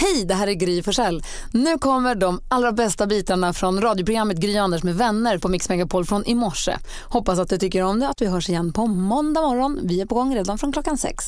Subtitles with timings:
[0.00, 1.22] Hej, det här är Gry Forssell.
[1.52, 6.06] Nu kommer de allra bästa bitarna från radioprogrammet Gry Anders med vänner på Mix Megapol
[6.06, 6.76] från i morse.
[7.04, 9.80] Hoppas att du tycker om det att vi hörs igen på måndag morgon.
[9.82, 11.24] Vi är på gång redan från klockan sex.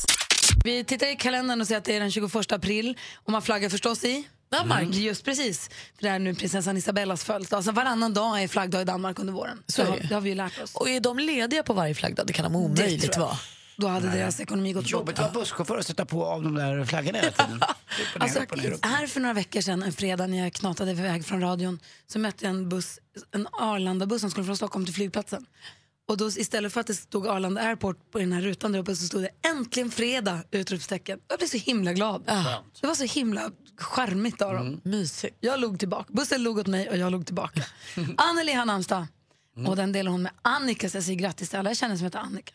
[0.63, 3.69] Vi tittar i kalendern och ser att det är den 21 april och man flaggar
[3.69, 4.81] förstås i Danmark.
[4.81, 5.01] Mm.
[5.01, 7.57] Just precis, för det är nu prinsessan Isabellas födelsedag.
[7.57, 9.63] Alltså varannan dag är flaggdag i Danmark under våren.
[9.67, 10.75] Så, Så har, det har vi ju lärt oss.
[10.75, 12.27] Och är de lediga på varje flaggdag?
[12.27, 13.37] Det kan de omöjligt vara.
[13.81, 14.17] Då hade Nej.
[14.17, 17.31] deras ekonomi gått Jobbigt att vara busschaufför och sätta på av de där flaggorna hela
[17.31, 17.61] tiden.
[18.19, 18.39] alltså,
[18.81, 22.45] här för några veckor sedan, en fredag när jag knatade iväg från radion, så mötte
[22.45, 22.99] jag en buss,
[23.31, 25.45] en Arlanda-buss som skulle från Stockholm till flygplatsen.
[26.07, 28.95] Och då istället för att det stod Arlanda Airport på den här rutan där uppe
[28.95, 30.43] så stod det äntligen fredag!
[30.51, 31.19] Utropstecken.
[31.27, 32.23] Jag blev så himla glad.
[32.25, 32.63] Ja.
[32.81, 34.67] Det var så himla charmigt av dem.
[34.67, 34.79] Mm.
[34.83, 35.37] Mysigt.
[35.39, 36.13] Jag log tillbaka.
[36.13, 37.63] Bussen log åt mig och jag log tillbaka.
[38.17, 39.07] Anneli har namnsdag.
[39.57, 39.69] Mm.
[39.69, 42.05] Och den delar hon med Annika så jag säger grattis till alla jag känner som
[42.05, 42.53] heter Annika.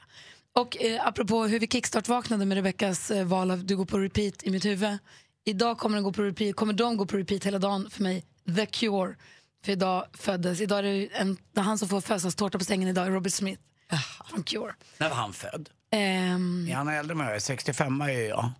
[0.57, 4.43] Och eh, apropå hur vi kickstart-vaknade med Rebeckas eh, val av Du går på repeat
[4.43, 4.99] i mitt huvud.
[5.45, 8.25] Idag kommer, den gå på repeat, kommer de gå på repeat hela dagen för mig.
[8.57, 9.15] The Cure.
[9.65, 13.33] För idag föddes, idag är det en, han som får födelsedagstårta på sängen idag, Robert
[13.33, 13.63] Smith.
[14.31, 14.75] Från Cure.
[14.99, 15.69] När var han född?
[15.93, 17.43] Um, är han äldre än jag?
[17.43, 18.51] 65 är jag.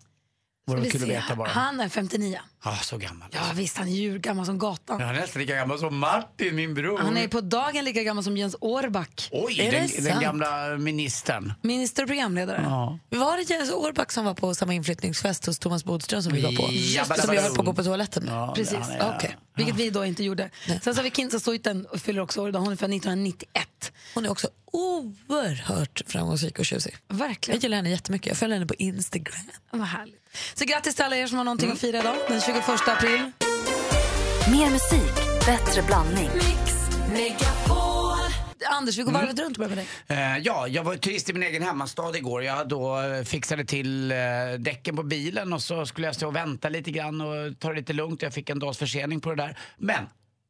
[0.71, 1.49] Vore kul att veta bara.
[1.49, 2.41] Han är 59.
[2.61, 3.29] Ah, så gammal.
[3.33, 5.01] Ja visst, han är ju gammal som gatan.
[5.01, 6.99] Ja, han är nästan lika gammal som Martin, min bror.
[6.99, 9.29] Han är på dagen lika gammal som Jens Årback.
[9.33, 11.53] Oj, är den, den gamla ministern.
[11.63, 12.63] Minister och programledare.
[12.65, 12.99] Ja.
[13.09, 16.53] Var det Jens Årback som var på samma inflyttningsfest hos Thomas Bodström som vi var
[16.53, 16.69] på?
[16.73, 18.35] Ja, som vi höll på att gå på toaletten med?
[18.35, 19.15] Ja, Precis, okej.
[19.17, 19.31] Okay.
[19.55, 20.51] Vilket vi då inte gjorde.
[20.69, 20.81] Nej.
[20.83, 22.61] Sen så har vi Kinsa Soiten och fyller också år idag.
[22.61, 23.93] Hon är född 1991.
[24.15, 26.97] Hon är också oerhört framgångsrik och tjusig.
[27.09, 27.57] Verkligen.
[27.57, 28.27] Jag gillar henne jättemycket.
[28.27, 29.51] Jag följer henne på Instagram.
[29.71, 30.26] Vad härligt.
[30.55, 31.75] Så grattis till alla er som har någonting mm.
[31.75, 33.31] att fira idag, den 21 april.
[34.51, 35.15] Mer musik,
[35.47, 36.31] bättre blandning.
[36.35, 36.73] Mix,
[37.13, 38.07] Megapol.
[38.71, 39.45] Anders, vi går varvet mm.
[39.45, 39.87] runt och med dig.
[40.11, 42.43] Uh, ja, jag var turist i min egen hemmastad igår.
[42.43, 44.19] Jag då fixade till uh,
[44.59, 47.75] däcken på bilen och så skulle jag stå och vänta lite grann och ta det
[47.75, 48.23] lite lugnt.
[48.23, 49.59] Jag fick en dags försening på det där.
[49.77, 50.07] Men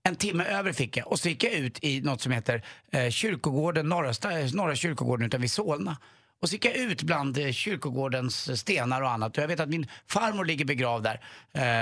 [0.07, 3.11] en timme över fick jag och så gick jag ut i något som heter eh,
[3.11, 4.13] kyrkogården, norra,
[4.55, 5.97] norra kyrkogården utanför Solna.
[6.43, 9.37] Och så gick jag ut bland eh, kyrkogårdens stenar och annat.
[9.37, 11.21] Och jag vet att min farmor ligger begravd där,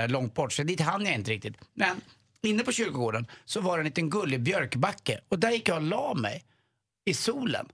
[0.03, 1.57] eh, långt bort, så dit hann jag inte riktigt.
[1.73, 2.01] Men
[2.41, 5.19] inne på kyrkogården så var det en liten gullig björkbacke.
[5.29, 6.43] Och där gick jag och la mig
[7.05, 7.65] i solen.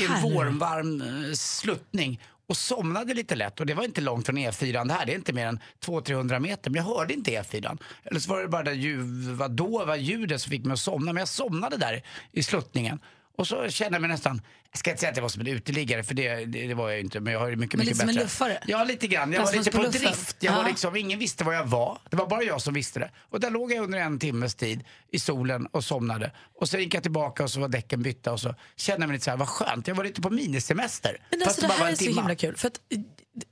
[0.00, 3.60] I en vårvarm eh, sluttning och somnade lite lätt.
[3.60, 5.06] Och det var inte långt från E4 det här.
[5.06, 6.70] Det är inte mer än 200-300 meter.
[6.70, 7.78] Men jag hörde inte E4.
[8.04, 11.12] Eller så var det bara det då var ljudet som fick mig att somna.
[11.12, 12.02] Men jag somnade där
[12.32, 13.00] i sluttningen.
[13.36, 14.40] Och så kände jag mig nästan,
[14.76, 16.90] jag ska inte säga att jag var som en uteliggare för det, det, det var
[16.90, 17.20] jag inte.
[17.20, 18.12] Men jag har mycket, men mycket lite bättre.
[18.12, 18.58] som en luffare?
[18.66, 19.32] Ja, lite grann.
[19.32, 20.36] Jag var lite på, på drift.
[20.40, 21.98] Jag var liksom, ingen visste var jag var.
[22.10, 23.10] Det var bara jag som visste det.
[23.30, 26.32] Och där låg jag under en timmes tid i solen och somnade.
[26.60, 29.14] Och sen gick jag tillbaka och så var däcken bytta och så kände jag mig
[29.14, 29.88] lite så här, vad skönt.
[29.88, 31.20] Jag var lite på minisemester.
[31.30, 32.56] Men alltså, det, det här är så himla kul.
[32.56, 32.80] För att,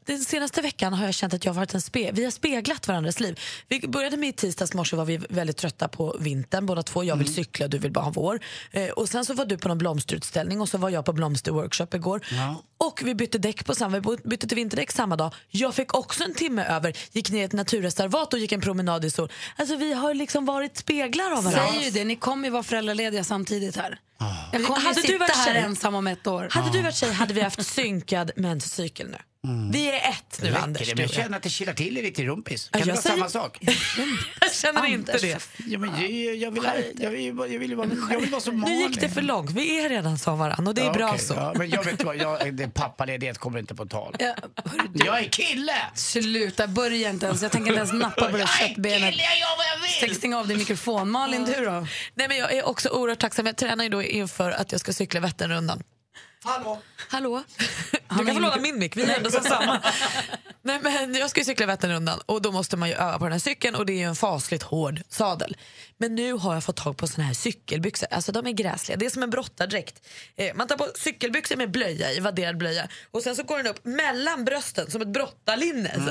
[0.07, 2.89] den senaste veckan har jag känt att jag har varit en spe vi har speglat
[2.89, 3.41] varandras liv.
[3.69, 7.05] Vi började med i tisdags morse var vi väldigt trötta på vintern båda två.
[7.05, 7.35] Jag vill mm.
[7.35, 8.41] cykla, du vill bara ha vår.
[8.71, 11.95] Eh, och sen så var du på någon blomsterutställning och så var jag på blomsterworkshop
[11.95, 12.27] igår.
[12.31, 12.63] Ja.
[12.79, 15.35] Och vi bytte däck på samma, vi bytte till vinterdäck samma dag.
[15.49, 19.05] Jag fick också en timme över, gick ner i ett naturreservat och gick en promenad
[19.05, 19.33] i sol.
[19.57, 21.73] Alltså vi har liksom varit speglar av varandra.
[21.73, 23.99] Säg ju det, ni kommer ju vara föräldralediga samtidigt här.
[24.19, 24.27] Ah.
[24.53, 25.63] Jag kommer hade du varit här tjej?
[25.63, 26.49] ensam om ett år.
[26.51, 26.73] Hade ah.
[26.73, 29.19] du varit tjej hade vi haft synkad menscykel nu.
[29.45, 29.71] Mm.
[29.71, 30.89] Vi är ett nu, Anders.
[30.89, 32.69] Det, men jag känner att det kilar till lite i rumpis.
[32.69, 33.17] Kan ja, det vara säger...
[33.17, 33.59] samma sak?
[34.41, 34.95] jag känner Anders.
[34.95, 35.39] inte det.
[35.67, 38.41] Ja, men jag, jag, vill, jag, vill, jag, vill, jag, vill, vara, jag vill vara
[38.41, 39.51] som Nu gick det för långt.
[39.51, 41.19] Vi är redan som varandra och det är ja, bra okay.
[41.19, 41.35] så.
[41.35, 44.17] Ja, men jag vet vad, jag, det, pappaledighet kommer inte på tal.
[44.19, 44.35] Ja,
[44.95, 45.77] jag är kille!
[45.95, 47.43] Sluta, börja inte ens.
[47.43, 49.01] Jag tänker inte ens nappa på det köttbenet.
[49.01, 50.17] Jag är kille, jag gör vad jag vill!
[50.17, 51.11] Stäng av din mikrofon.
[51.11, 51.87] Malin, du då?
[52.15, 53.47] Nej, men jag är också oerhört tacksam.
[53.47, 55.83] Jag tränar ju då inför att jag ska cykla Vätternrundan.
[56.45, 56.83] Hallå?
[57.09, 57.45] Hallå?
[58.19, 59.81] Du kan få låna min mick, vi är ändå som samma.
[60.63, 63.33] Nej, men jag ska ju cykla Vätternrundan och då måste man ju öva på den
[63.33, 65.57] här cykeln och det är ju en fasligt hård sadel.
[65.99, 68.97] Men nu har jag fått tag på såna här cykelbyxor, alltså de är gräsliga.
[68.97, 70.07] Det är som en brottardräkt.
[70.37, 73.67] Eh, man tar på cykelbyxor med blöja i, vadderad blöja och sen så går den
[73.67, 75.89] upp mellan brösten som ett brottarlinne.
[75.89, 76.09] Mm.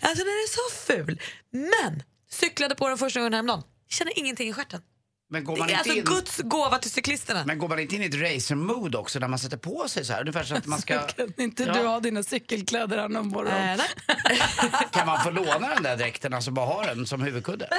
[0.00, 1.20] Alltså den är så ful.
[1.50, 4.80] Men cyklade på den första gången häromdagen, känner ingenting i stjärten.
[5.30, 6.04] Men går man det är alltså in...
[6.04, 7.44] Guds gåva till cyklisterna.
[7.46, 10.12] Men går man inte in i ett racer-mood också där man sätter på sig så
[10.12, 10.20] här?
[10.20, 10.98] Ungefär så att man ska...
[11.16, 11.72] kan inte ja.
[11.72, 13.52] du ha dina cykelkläder här någon morgon?
[13.52, 13.80] Äh,
[14.92, 17.68] kan man få låna den där dräkten, alltså bara ha den som huvudkudde?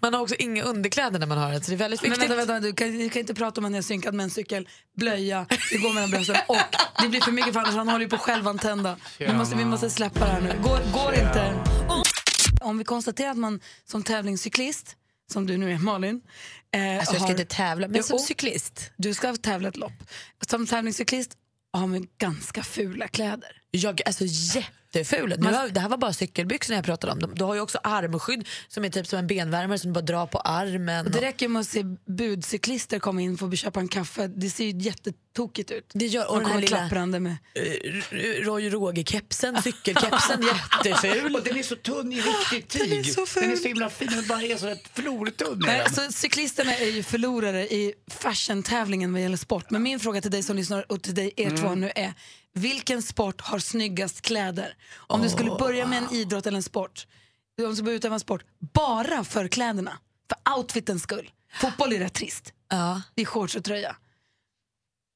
[0.00, 2.30] Man har också inga underkläder när man har det, så det är väldigt Men viktigt.
[2.30, 4.30] vänta, vänta, du kan, du kan inte prata om att han är synkad med en
[4.30, 6.56] cykel, blöja, det går mellan brösten och
[7.02, 8.96] det blir för mycket för annars han håller ju på självantända.
[9.18, 10.58] Vi måste, vi måste släppa det här nu.
[10.62, 11.54] Går, går inte.
[12.60, 14.96] Om vi konstaterar att man som tävlingscyklist,
[15.32, 16.20] som du nu är Malin.
[16.74, 18.90] Eh, Alltså, jag ska har- inte tävla, men Jo, som cyklist.
[18.96, 19.92] Du ska tävla ett lopp.
[20.48, 21.36] Som tävlingscyklist
[21.72, 23.62] har man ganska fula kläder.
[23.70, 24.24] Jag alltså
[24.94, 25.28] jätteful.
[25.28, 27.32] Nu Man- har, det här var bara cykelbyxorna jag pratade om.
[27.34, 30.26] Du har ju också armskydd som är typ som en benvärmare som du bara drar
[30.26, 31.10] på armen.
[31.12, 34.26] Det räcker med att se budcyklister komma in och köpa en kaffe.
[34.26, 35.90] Det ser ju jättetokigt ut.
[35.94, 37.36] Det gör, och De den här kommer lilla klapprande med...
[37.54, 40.42] eh, Roy Roger-kepsen, cykelkepsen,
[40.84, 41.34] jätteful.
[41.36, 42.90] Och den är så tunn i riktigt tyg.
[42.90, 43.42] Den är så ful.
[43.42, 45.58] Den är så himla fin, den bara är så rätt flortunn.
[45.66, 45.84] Nej, den.
[45.84, 49.70] alltså, cyklisterna är ju förlorare i fashion-tävlingen vad gäller sport.
[49.70, 51.60] Men min fråga till dig som lyssnar och till dig er Mm.
[51.62, 52.12] två nu är
[52.54, 54.76] vilken sport har snyggast kläder?
[54.96, 57.06] Om du skulle börja med en idrott eller en sport,
[57.62, 59.98] om du börja utöva en sport, bara för kläderna,
[60.28, 61.30] för outfitens skull.
[61.60, 62.52] Fotboll är rätt trist.
[62.68, 63.02] Ja.
[63.14, 63.96] Det är shorts och tröja.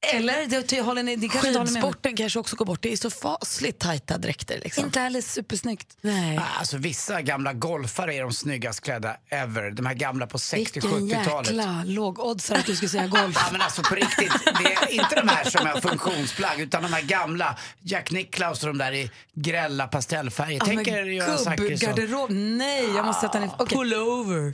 [0.01, 1.53] Eller, det, håller ni, det kanske.
[1.59, 2.81] Skidsporten kanske också går bort.
[2.81, 4.59] Det är så fasligt tajta dräkter.
[4.63, 4.85] Liksom.
[4.85, 5.97] Inte heller supersnyggt.
[6.01, 6.37] Nej.
[6.37, 9.71] Ah, Alltså vissa gamla golfare är de snyggast klädda ever.
[9.71, 11.47] De här gamla på Vilken 60-70-talet.
[11.49, 13.35] jäkla lågoddsare att du skulle säga golf.
[13.45, 16.93] Ja men alltså på riktigt, det är inte de här som är funktionsplagg utan de
[16.93, 20.61] här gamla Jack Nicklaus och de där i grälla pastellfärger.
[20.65, 22.57] Tänk er Göran Zachrisson.
[22.57, 23.49] Nej, jag måste sätta ner...
[23.57, 23.77] Okej.
[23.77, 24.53] Pullover.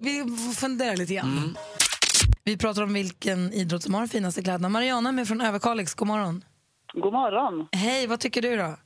[0.00, 1.38] Vi får fundera lite grann.
[1.38, 1.56] Mm.
[2.48, 4.68] Vi pratar om vilken idrott som har de finaste kläderna.
[4.68, 5.94] Mariana är med från Överkalix.
[5.94, 6.44] God morgon.
[6.92, 7.68] God morgon.
[7.72, 8.76] Hej, vad tycker du då?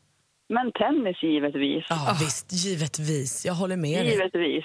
[0.48, 1.84] Men tennis givetvis.
[1.88, 3.46] Ja, visst, givetvis.
[3.46, 4.10] Jag håller med dig.
[4.12, 4.64] Givetvis.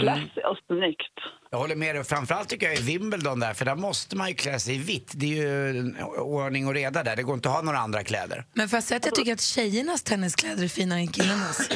[0.00, 1.16] Klass och snyggt.
[1.50, 2.04] Jag håller med dig.
[2.04, 5.12] Framförallt tycker jag i Wimbledon där, för där måste man ju klä sig i vitt.
[5.16, 7.16] Det är ju ordning och reda där.
[7.16, 8.44] Det går inte att ha några andra kläder.
[8.52, 11.70] Men får jag säga att jag tycker att tjejernas tenniskläder är finare än killarnas?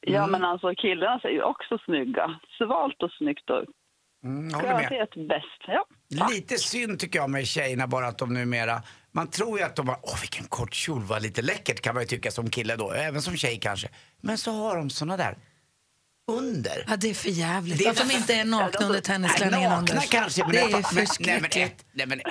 [0.00, 2.40] Ja, men alltså killarna är ju också snygga.
[2.58, 3.64] Svalt och snyggt och
[4.24, 5.62] Mm, garanterat bäst.
[5.66, 5.86] Ja.
[6.30, 8.82] Lite synd tycker jag med tjejerna bara att de numera,
[9.12, 12.02] man tror ju att de bara, åh vilken kort kjol, vad lite läckert kan man
[12.02, 13.88] ju tycka som kille då, även som tjej kanske.
[14.20, 15.38] Men så har de såna där
[16.32, 16.84] under.
[16.88, 17.78] Ja, det är för jävligt.
[17.78, 20.10] Det är- Att de inte är nakna under tennisklänningen, Nej, nakna Anders.
[20.10, 22.26] kanske, men det ett är men- för nej, men ett, nej men ett,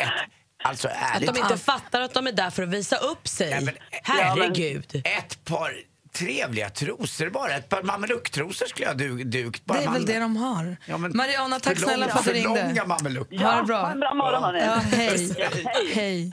[0.64, 1.34] alltså Att ärligt.
[1.34, 3.50] de inte fattar att de är där för att visa upp sig.
[3.50, 5.02] Nej, men- Herregud.
[5.06, 5.74] Ett par
[6.14, 9.66] trevliga trosor bara, ett par mamelucktrosor skulle jag du, dukt.
[9.66, 10.78] Bara Det är väl det de har.
[10.86, 12.86] Ja, men Mariana, tack för snälla långa- för att du För långa ringde.
[12.86, 13.38] mamelucker.
[13.38, 13.80] Ha det bra.
[13.82, 14.56] Ha en bra morgon.
[14.56, 15.36] Ja, hej.
[15.40, 15.92] Ja, hej.
[15.94, 16.32] hej.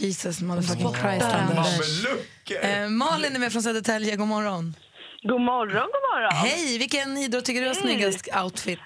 [0.00, 2.06] Jesus motherfucking Christ, Anders.
[2.62, 4.16] Eh, Malin är med från Södertälje.
[4.16, 4.74] God morgon.
[5.22, 6.32] God morgon, god morgon.
[6.32, 8.80] Hej, vilken idrott tycker du har snyggast outfit?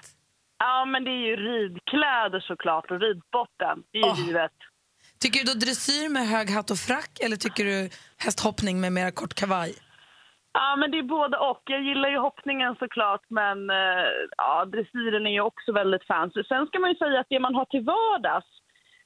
[0.59, 3.77] Ja, men det är ju ridkläder såklart och ridsporten.
[3.91, 4.51] Det är ju givet.
[5.19, 9.11] Tycker du då dressyr med hög hatt och frack eller tycker du hästhoppning med mer
[9.11, 9.73] kort kavaj?
[10.53, 11.61] Ja, men det är både och.
[11.65, 14.05] Jag gillar ju hoppningen såklart, men eh,
[14.37, 16.43] ja, dressyren är ju också väldigt fancy.
[16.43, 18.47] Sen ska man ju säga att det man har till vardags,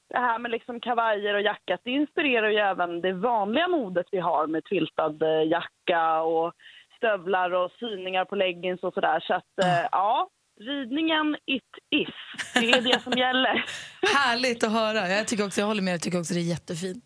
[0.08, 4.18] det här med liksom kavajer och jacka, det inspirerar ju även det vanliga modet vi
[4.18, 6.52] har med tviltad eh, jacka och
[6.96, 9.20] stövlar och syningar på leggings och sådär.
[9.20, 10.28] Så att eh, ja,
[10.60, 12.14] ridningen it is.
[12.54, 13.64] Det är det som gäller.
[14.16, 15.08] Härligt att höra.
[15.08, 17.04] Jag tycker också, jag håller med, jag tycker också det är jättefint.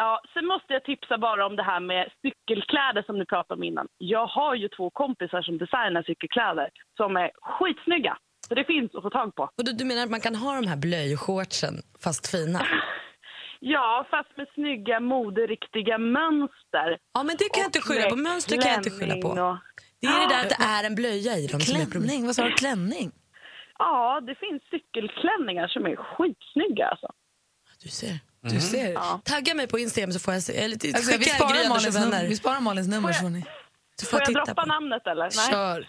[0.00, 3.62] Ja, sen måste jag tipsa bara om det här med cykelkläder som ni pratade om
[3.64, 3.86] innan.
[3.98, 8.16] Jag har ju två kompisar som designar cykelkläder som är skitsnygga.
[8.48, 9.42] Så det finns att få tag på.
[9.42, 11.74] Och du, du menar att man kan ha de här blöjshortsen
[12.04, 12.60] fast fina?
[13.60, 16.98] Ja, fast med snygga moderiktiga mönster.
[17.14, 18.16] Ja, men det kan jag inte skylla på.
[18.16, 19.28] Mönster kan jag inte skylla på.
[19.28, 19.58] och-
[20.00, 22.08] Det är det där att det är en blöja i dem som är problemet.
[22.08, 22.50] Klänning, vad sa du?
[22.52, 23.10] Klänning?
[23.78, 27.08] Ja, det finns cykelklänningar som är skitsnygga alltså.
[27.82, 28.14] Du ser.
[28.40, 28.92] Du ser.
[28.92, 29.20] Ja.
[29.24, 30.56] Tagga mig på Instagram så får jag se.
[30.56, 33.30] Eller, Alltså, vi, skicka sparar Anders Malins och num- vi sparar Malins nummer så får
[33.30, 33.44] ni.
[34.00, 34.68] Så Får jag titta droppa på.
[34.68, 35.22] namnet eller?
[35.36, 35.50] Nej.
[35.50, 35.88] Kör.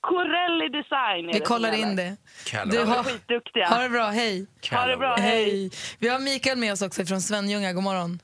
[0.00, 2.04] Corelli Design är Vi det kollar som in gäller.
[2.04, 2.16] det.
[2.46, 2.70] Kalle.
[2.72, 3.68] Du har, skitduktiga.
[3.68, 4.46] ha det bra, hej.
[4.70, 5.50] Ha det bra, hej.
[5.50, 5.70] Hej.
[5.98, 7.72] Vi har Mikael med oss också från Svenljunga.
[7.72, 8.20] God morgon.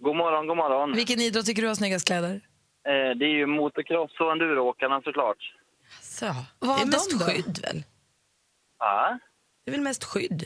[0.00, 0.92] God morgon, god morgon.
[0.92, 2.30] Vilken idrott tycker du har snyggast kläder?
[2.88, 5.36] Eh, det är ju motocross och enduroåkarna såklart.
[6.02, 6.26] Så.
[6.26, 7.24] Vad det har är mest de då?
[7.24, 7.82] skydd väl?
[8.78, 9.18] Ja.
[9.64, 10.44] Det är väl mest skydd?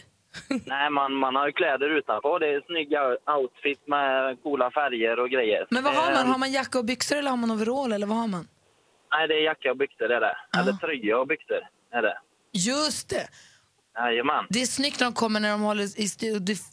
[0.67, 2.39] Nej, man, man har ju kläder utanpå.
[2.39, 3.01] Det är snygga
[3.39, 5.67] outfit med coola färger och grejer.
[5.71, 6.25] Men vad har man?
[6.27, 8.49] Eh, Har man jacka och byxor eller har man overall eller vad har man?
[9.13, 10.37] Nej, det är jacka och byxor det är det.
[10.59, 11.61] Eller tröja och byxor
[11.93, 12.19] är det.
[12.53, 13.29] Just det!
[13.97, 14.45] Jajamän.
[14.51, 16.09] Det är snyggt när de kommer när de håller i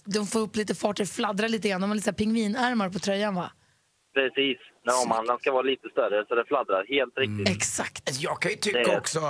[0.06, 1.82] de- får upp lite fart, det fladdrar lite grann.
[1.82, 3.52] De har lite pingvinärmar på tröjan va?
[4.18, 4.58] Precis.
[5.08, 6.86] Man, den ska vara lite större så det fladdrar.
[6.90, 7.50] Helt riktigt.
[7.58, 8.22] Exakt.
[8.22, 9.26] Jag kan ju tycka Det- också uh,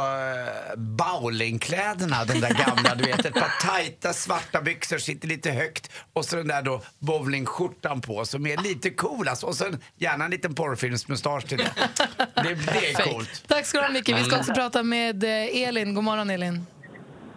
[0.77, 6.25] bowlingkläderna, de där gamla, du vet ett par tajta svarta byxor, sitter lite högt och
[6.25, 9.45] så den där då bowlingskjortan på som är lite cool alltså.
[9.47, 11.71] Och sen gärna en liten porrfilmsmustasch till det.
[12.17, 13.43] Det, det är coolt.
[13.47, 14.09] Tack ska du ha Micke.
[14.09, 15.93] Vi ska också prata med eh, Elin.
[15.93, 16.65] God morgon Elin.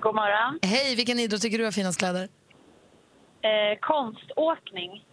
[0.00, 0.59] God morgon.
[0.62, 2.28] Hej, vilken idrott tycker du har finast kläder?
[3.42, 5.04] Eh, konståkning.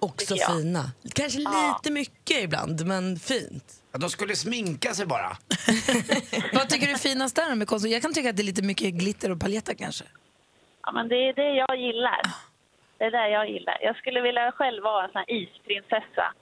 [0.00, 0.90] Också fina.
[1.14, 1.78] Kanske Ja.
[1.82, 3.64] lite mycket ibland, men fint.
[3.92, 5.28] Ja, de skulle sminka sig bara.
[6.52, 7.86] Vad tycker du är finast där med konst?
[7.88, 10.04] Jag kan tycka att det är lite mycket glitter och paljetter kanske.
[10.82, 12.20] Ja, men det är det jag gillar.
[12.98, 13.78] Det är det jag gillar.
[13.82, 16.32] Jag skulle vilja själv vara en sån här isprinsessa.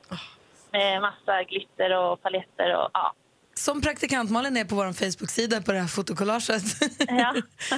[0.73, 3.15] Med massa glitter och paletter och ja.
[3.59, 6.63] Som praktikant Malin är på vår Facebook-sida på det här fotokollaget.
[7.09, 7.35] Ja.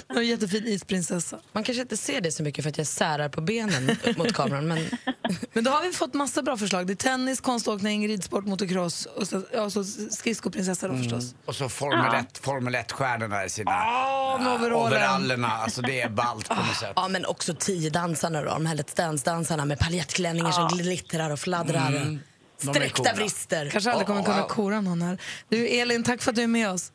[0.16, 1.38] en jättefin isprinsessa.
[1.52, 4.68] Man kanske inte ser det så mycket för att jag särar på benen mot kameran.
[4.68, 4.78] Men
[5.52, 6.87] Men då har vi fått massa bra förslag.
[6.87, 11.35] Det är tennis, konståkning, ridsport, motocross och så, ja, så skridskoprinsessa då förstås.
[11.44, 14.73] Och så Formel 1, Formel 1-stjärnorna i sina Ah, overallen.
[14.75, 15.49] overallerna.
[15.49, 16.92] Alltså det är ballt på något sätt.
[16.97, 21.38] Ja, men också tio dansarna då, de här Let's Dance-dansarna med paljettklänningar som glittrar och
[21.40, 21.88] fladdrar.
[21.88, 22.20] Mm.
[22.58, 23.70] Sträckta vrister.
[23.70, 25.18] Kanske aldrig kommer kunna kora någon här.
[25.48, 26.92] Du Elin, tack för att du är med oss.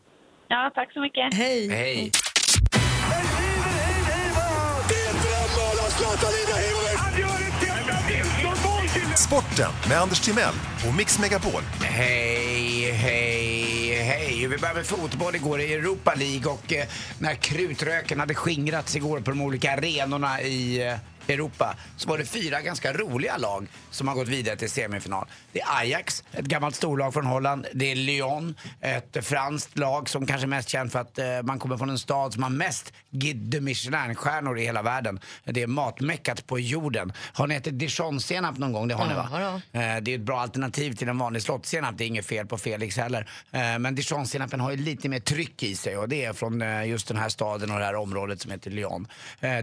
[0.47, 1.33] Ja, tack så mycket.
[1.33, 1.69] Hej.
[1.69, 2.11] Hej.
[9.15, 10.53] Sporten med Anders Timell
[10.87, 11.61] och Mix Megapol.
[11.81, 14.47] Hej, hej, hej.
[14.47, 16.85] Vi började med fotboll igår i Europa League och eh,
[17.19, 20.95] när krutröken hade skingrats igår på de olika arenorna i eh,
[21.29, 25.27] Europa så var det fyra ganska roliga lag som har gått vidare till semifinal.
[25.51, 27.65] Det är Ajax, ett gammalt storlag från Holland.
[27.73, 31.59] Det är Lyon, ett franskt lag som kanske är mest känt för att eh, man
[31.59, 35.19] kommer från en stad som har mest Guide de Michelin-stjärnor i hela världen.
[35.45, 37.13] Det är matmeckat på jorden.
[37.33, 38.87] Har ni ätit dijonsenap någon gång?
[38.87, 39.29] Det har ni va?
[39.31, 41.97] Ja, Eh, Det är ett bra alternativ till en vanlig slottsenap.
[41.97, 43.29] Det är inget fel på Felix heller.
[43.51, 46.85] Eh, Men dijonsenapen har ju lite mer tryck i sig och det är från eh,
[46.87, 49.07] just den här staden och det här området som heter Lyon.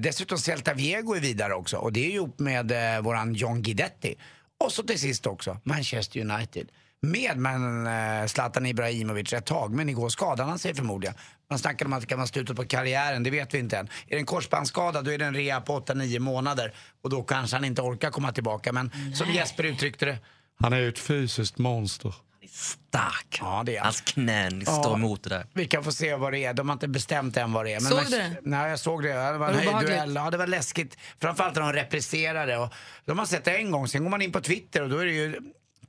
[0.01, 4.15] Dessutom Celta Vigo är vidare också och det är ihop med eh, våran John Guidetti.
[4.65, 6.69] Och så till sist också Manchester United.
[7.03, 11.15] Med men, eh, Zlatan Ibrahimovic ett tag, men igår skadade han sig förmodligen.
[11.51, 13.87] Man snackade om att det kan vara slutet på karriären, det vet vi inte än.
[13.87, 17.57] Är det en korsbandsskada då är det en rea på 8-9 månader och då kanske
[17.57, 18.73] han inte orkar komma tillbaka.
[18.73, 20.19] Men som Jesper uttryckte det,
[20.61, 22.15] han är ju ett fysiskt monster.
[22.53, 23.39] Stark.
[23.41, 23.85] Ja, det är han.
[23.87, 25.47] Hans knän står emot det där.
[25.53, 26.55] Vi kan få se vad det är.
[26.55, 27.81] De har inte bestämt än vad det är.
[27.81, 28.37] Såg man, du det?
[28.43, 29.09] Nej, jag såg det.
[29.09, 30.15] Det var Var en höjdduell.
[30.15, 30.97] Ja, det var läskigt.
[31.21, 32.57] Framförallt när de represserade.
[32.59, 34.99] Och de har sett det en gång, sen går man in på Twitter och då
[34.99, 35.41] är det ju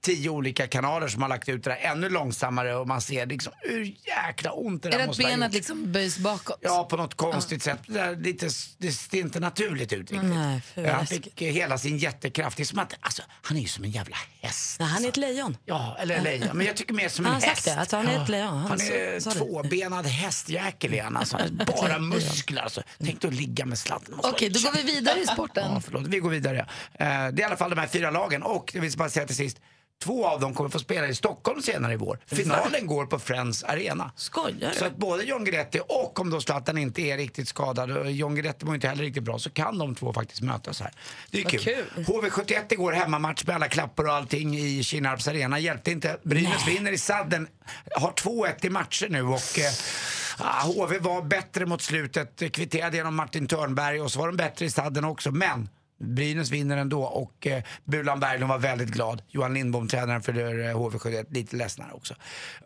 [0.02, 3.54] tio olika kanaler som har lagt ut det där ännu långsammare och man ser liksom
[3.60, 5.54] hur jäkla ont det Är där det att måste ha benet gjort.
[5.54, 6.58] liksom böjs bakåt?
[6.62, 7.80] Ja, på något konstigt sätt.
[7.88, 10.24] Det, där, lite, det ser inte naturligt ut riktigt.
[10.30, 11.24] Nej, för han läskigt.
[11.24, 12.58] fick eh, hela sin jättekraft.
[12.58, 14.80] Det är som att, alltså, han är ju som en jävla häst.
[14.80, 15.58] Nej, han är ett lejon.
[15.66, 16.58] Ja, eller lejon.
[16.58, 17.64] Men jag tycker mer som Han en har häst.
[17.64, 18.48] sagt det, att han är ett lejon.
[18.48, 19.36] Han Han sa- är sa det.
[19.40, 21.18] tvåbenad hästjäkel är han.
[21.18, 21.38] Alltså.
[21.38, 22.62] Han Bara muskler.
[22.62, 22.82] Alltså.
[23.04, 24.16] Tänk dig att ligga med sladden.
[24.16, 25.72] Måste Okej, då vara- går vi vidare i sporten.
[25.74, 26.08] Ja, förlåt.
[26.08, 26.60] Vi går vidare.
[26.60, 26.66] Eh,
[27.00, 28.44] Det är i alla fall de här fyra lagen.
[28.44, 29.58] Och jag vill bara säga till sist.
[30.04, 32.20] Två av dem kommer få spela i Stockholm senare i vår.
[32.26, 34.12] Finalen går på Friends Arena.
[34.16, 38.12] Skojar Så att både John Guidetti och om då Zlatan inte är riktigt skadad och
[38.12, 40.92] John Guidetti mår inte heller riktigt bra så kan de två faktiskt mötas här.
[41.32, 41.62] Det är Vad kul.
[41.96, 42.06] kul.
[42.06, 45.60] HV71 igår hemmamatch med alla klappar och allting i Kinnarps arena.
[45.60, 46.18] Hjälpte inte.
[46.24, 47.48] Brynäs vinner i sadden.
[47.96, 49.72] Har 2-1 i matcher nu och eh,
[50.38, 52.54] ah, HV var bättre mot slutet.
[52.54, 55.32] Kvitterade genom Martin Törnberg och så var de bättre i sadden också.
[55.32, 55.70] Men
[56.02, 59.22] Brynäs vinner ändå och eh, Bulan Berglund var väldigt glad.
[59.28, 62.14] Johan Lindbom, tränaren för eh, HV71, lite ledsnare också.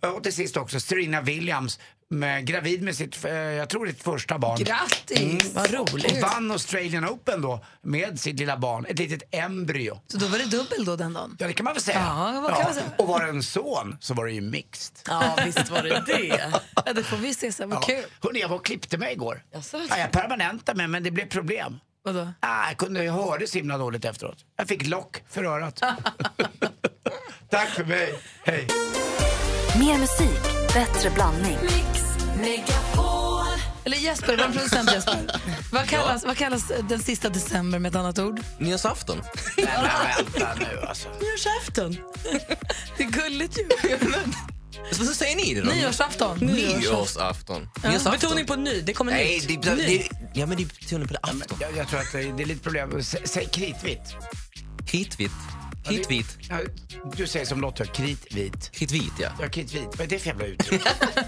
[0.04, 4.04] Eh, Och till sist också Serena Williams, med, gravid med sitt, eh, jag tror sitt
[4.04, 4.58] första barn.
[4.60, 5.54] Grattis!
[5.54, 6.12] Vad roligt.
[6.12, 10.00] Och vann Australian Open då med sitt lilla barn, ett litet embryo.
[10.08, 11.36] Så då var det dubbel då den dagen?
[11.40, 11.98] Ja det kan man väl säga.
[12.00, 12.86] Ja, vad kan man säga?
[12.98, 14.96] Och var det en son så var det ju mixed.
[15.08, 16.52] Ja, visst var det det.
[16.86, 17.70] Ja, det får vi se sen.
[17.70, 18.04] Vad kul.
[18.22, 19.44] Hörrni, jag var och klippte mig igår.
[19.52, 19.78] Jaså?
[19.90, 21.80] Ja, jag permanentade mig men det blev problem.
[22.06, 22.34] Vadå?
[22.40, 24.38] Ah, jag, kunde, jag hörde så himla dåligt efteråt.
[24.58, 25.80] Jag fick lock för örat.
[27.50, 28.20] Tack för mig.
[28.44, 28.68] Hej.
[29.80, 30.42] Mer musik,
[30.74, 31.58] bättre blandning.
[33.86, 35.42] Eller Jesper, vår producent Jesper.
[35.72, 38.40] Vad kallas, vad kallas den sista december med ett annat ord?
[38.58, 39.22] Nyårsafton.
[39.58, 41.10] Nej, men vänta nu alltså.
[41.10, 41.98] Nyårsafton.
[42.98, 43.68] Det är gulligt ju.
[45.00, 45.72] Vad säger ni det då?
[45.72, 46.38] Nyårsafton.
[46.38, 47.68] Nyårsafton.
[48.12, 49.64] Betoning på ny, det kommer Nej, nytt.
[49.64, 50.04] det, det, Ny.
[50.36, 51.58] Ja, men det är betoning på det afton.
[51.62, 52.92] Jag, jag tror att det det är lite problem.
[52.92, 54.16] Sä- Säg kritvitt.
[54.88, 55.32] Kritvit.
[55.88, 56.38] Kritvit.
[56.50, 56.58] Ja,
[57.16, 58.72] du säger som Lotta, kritvit.
[58.72, 59.30] Kritvit, ja.
[59.42, 59.84] Ja, kritvit.
[59.92, 60.82] Vad är det för jävla uttryck?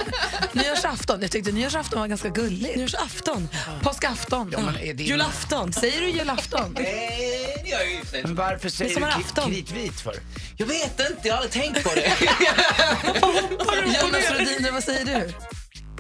[0.54, 1.22] Nyårsafton.
[1.22, 2.76] Jag tyckte nyårsafton var ganska gulligt.
[2.76, 3.50] Nyårsafton.
[3.82, 4.50] Påskafton.
[4.54, 5.74] Ja, men är det Julafton.
[5.74, 6.72] Säger du julafton?
[6.80, 10.16] Nej, det gör jag ju Men varför säger du kri- kritvit för?
[10.58, 12.12] Jag vet inte, jag har aldrig tänkt på det.
[14.02, 15.34] Jonas Rhodiner, vad säger du?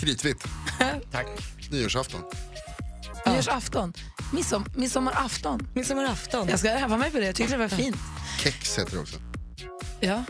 [0.05, 0.43] Kritvitt.
[1.11, 1.27] Tack.
[1.71, 2.21] Nyårsafton.
[3.33, 3.93] Nyårsafton.
[4.33, 5.67] Midsom, midsommarafton.
[5.73, 6.47] Midsommarafton.
[6.49, 7.25] Jag ska öva mig på det.
[7.25, 7.97] Jag tyckte det var fint.
[8.43, 9.17] Kex heter det också.
[9.99, 10.23] Ja,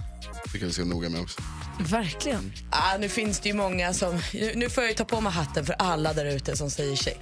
[0.54, 1.42] Det kan vi se noga med också.
[1.80, 2.54] verkligen.
[2.72, 4.20] Ah, nu finns det ju många som...
[4.34, 6.96] Nu nu får jag ju ta på mig hatten för alla där ute som säger
[6.96, 7.20] kex.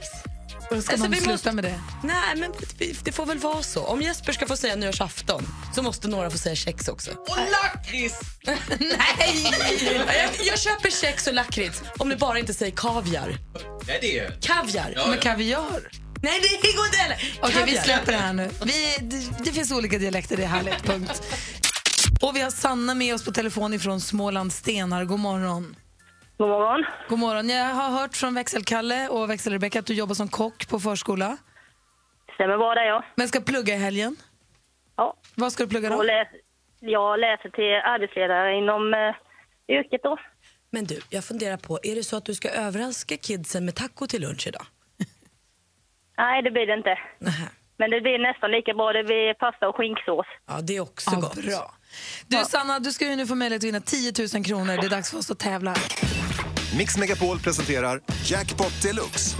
[0.82, 1.80] Ska någon vi sluta måste- med det.
[2.04, 2.52] Nej, men
[3.04, 3.84] det får väl vara så.
[3.86, 7.12] Om Jesper ska få säga nyårsafton så måste några få säga kex också.
[7.12, 8.20] Och lakrits!
[8.80, 9.54] Nej!
[10.08, 13.38] Jag, jag köper kex och lakrits om du bara inte säger kaviar.
[13.88, 14.94] Nej, det är Kaviar.
[14.96, 15.90] Ja, Men kaviar?
[16.22, 17.38] Nej, det går inte heller.
[17.42, 18.50] Okej, vi släpper det här nu.
[18.66, 20.84] Vi, det, det finns olika dialekter, det är härligt.
[20.84, 21.22] Punkt.
[22.22, 25.06] Och vi har Sanna med oss på telefon ifrån Småland Stenar.
[25.06, 25.76] God morgon.
[26.38, 26.86] God morgon.
[27.10, 27.50] God morgon.
[27.50, 31.38] Jag har hört från växelkalle och växelrebecka att du jobbar som kock på förskola.
[32.34, 33.04] Stämmer bra det, ja.
[33.16, 34.16] Men ska plugga i helgen.
[34.96, 35.16] Ja.
[35.36, 36.04] Vad ska du plugga då?
[36.04, 36.28] Läs,
[36.80, 39.16] jag läser till arbetsledare inom eh,
[39.76, 40.18] yrket då.
[40.70, 44.08] Men du, jag funderar på, är det så att du ska överraska kidsen med taco
[44.08, 44.66] till lunch idag?
[46.18, 47.00] Nej, det blir det inte.
[47.78, 48.94] Men det blir nästan lika bra.
[48.94, 50.26] Det blir pasta och skinksås.
[50.48, 51.36] Ja, det är också Ja, gott.
[51.36, 51.74] bra.
[52.28, 54.78] Du Sanna, du ska ju nu få möjlighet att vinna 10 000 kronor.
[54.82, 55.76] Det är dags för oss att tävla.
[56.78, 59.38] Mix Megapol presenterar Jackpot Deluxe.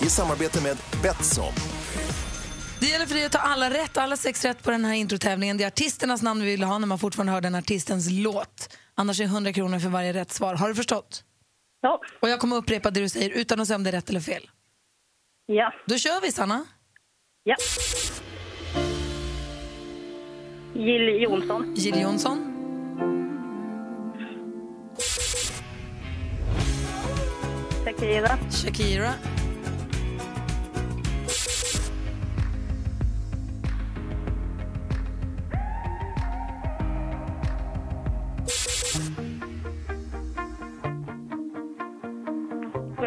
[0.00, 1.52] I samarbete med Betsson.
[2.80, 5.56] Det gäller för dig att ta alla rätt, alla sex rätt på den här introtävlingen.
[5.56, 8.76] Det är artisternas namn vi vill ha när man fortfarande hör den artistens låt.
[8.94, 10.54] Annars är 100 kronor för varje rätt svar.
[10.54, 11.22] Har du förstått?
[11.82, 12.00] Ja.
[12.20, 14.20] Och jag kommer upprepa det du säger utan att säga om det är rätt eller
[14.20, 14.50] fel.
[15.46, 15.72] Ja.
[15.86, 16.64] Då kör vi, Sanna.
[17.42, 17.56] Ja.
[20.74, 21.74] Jill Johnson.
[21.76, 22.48] Jill Johnson.
[27.84, 28.38] Shakira.
[28.50, 29.12] Shakira.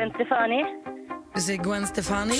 [0.05, 0.63] Gwen Stefani.
[1.35, 2.35] Vi säger Gwen Stefani.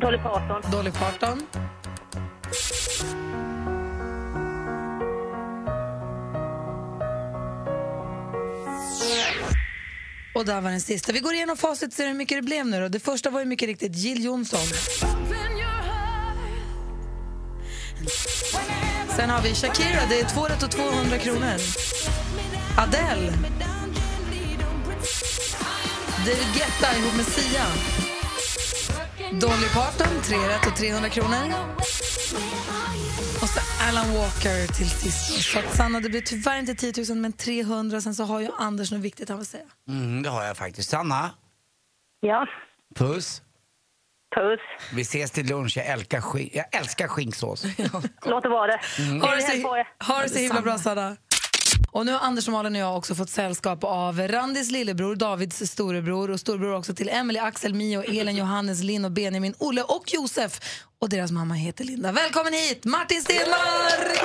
[0.00, 0.70] Dolly Parton.
[0.72, 1.42] Dolly Parton.
[10.34, 11.12] Och där var den sista.
[11.12, 12.88] Vi går igenom facit och ser hur mycket det blev nu då.
[12.88, 14.60] Det första var ju mycket riktigt Jill Johnson.
[19.16, 22.25] Sen har vi Shakira, det är två rätt och 200 kronor.
[22.78, 23.32] Adele.
[26.26, 27.64] David Guetta ihop med Sia.
[29.40, 31.52] Dolly Parton, tre rätt och 300 kronor.
[33.42, 35.42] Och så Alan Walker till sist.
[35.52, 38.00] Så Sanna, det blir tyvärr inte 10 000 men 300.
[38.00, 39.64] Sen så har ju Anders något viktigt han vill säga.
[39.88, 40.90] Mm, det har jag faktiskt.
[40.90, 41.30] Sanna,
[42.20, 42.46] Ja.
[42.94, 43.42] puss.
[44.36, 44.60] Puss.
[44.94, 45.76] Vi ses till lunch.
[45.76, 47.64] Jag älskar, skin- jag älskar skinksås.
[48.24, 48.80] Låt vara det.
[48.98, 49.20] Mm.
[49.20, 51.16] Ha det så, ha det så himla bra, Sanna.
[51.96, 55.70] Och nu har Anders och Malin och jag också fått sällskap av Randis lillebror, Davids
[55.70, 60.14] storebror och storebror också till Emily, Axel, Mio, Elin, Johannes, Linn och Benjamin, Olle och
[60.14, 60.60] Josef.
[61.00, 62.12] Och deras mamma heter Linda.
[62.12, 64.20] Välkommen hit, Martin Stenmark!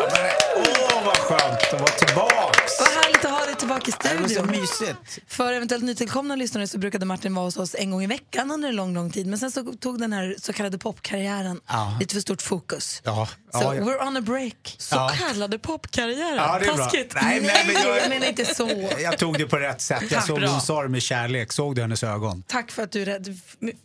[0.57, 2.79] Åh, vad skönt att vara tillbaks!
[2.79, 4.51] Vad härligt att ha dig tillbaka i Det var så studion.
[4.61, 5.19] mysigt.
[5.27, 8.69] För eventuellt nytillkomna lyssnare så brukade Martin vara hos oss en gång i veckan under
[8.69, 9.27] en lång, lång tid.
[9.27, 11.97] Men sen så tog den här så kallade popkarriären Ja.
[11.99, 13.01] lite för stort fokus.
[13.05, 13.81] Ja, Så ja, ja.
[13.81, 14.75] we're on a break.
[14.77, 15.11] Så Ja.
[15.27, 16.35] kallade popkarriären.
[16.35, 16.83] Ja, det är bra.
[16.85, 17.13] Taskigt.
[17.21, 18.89] Nej, nej, men jag- jag menar inte så.
[18.99, 20.01] Jag tog det på rätt sätt.
[20.01, 20.27] Jag Tack.
[20.27, 21.51] såg hon sa det med kärlek.
[21.53, 22.43] Såg du hennes ögon?
[22.47, 23.39] Tack för att du red,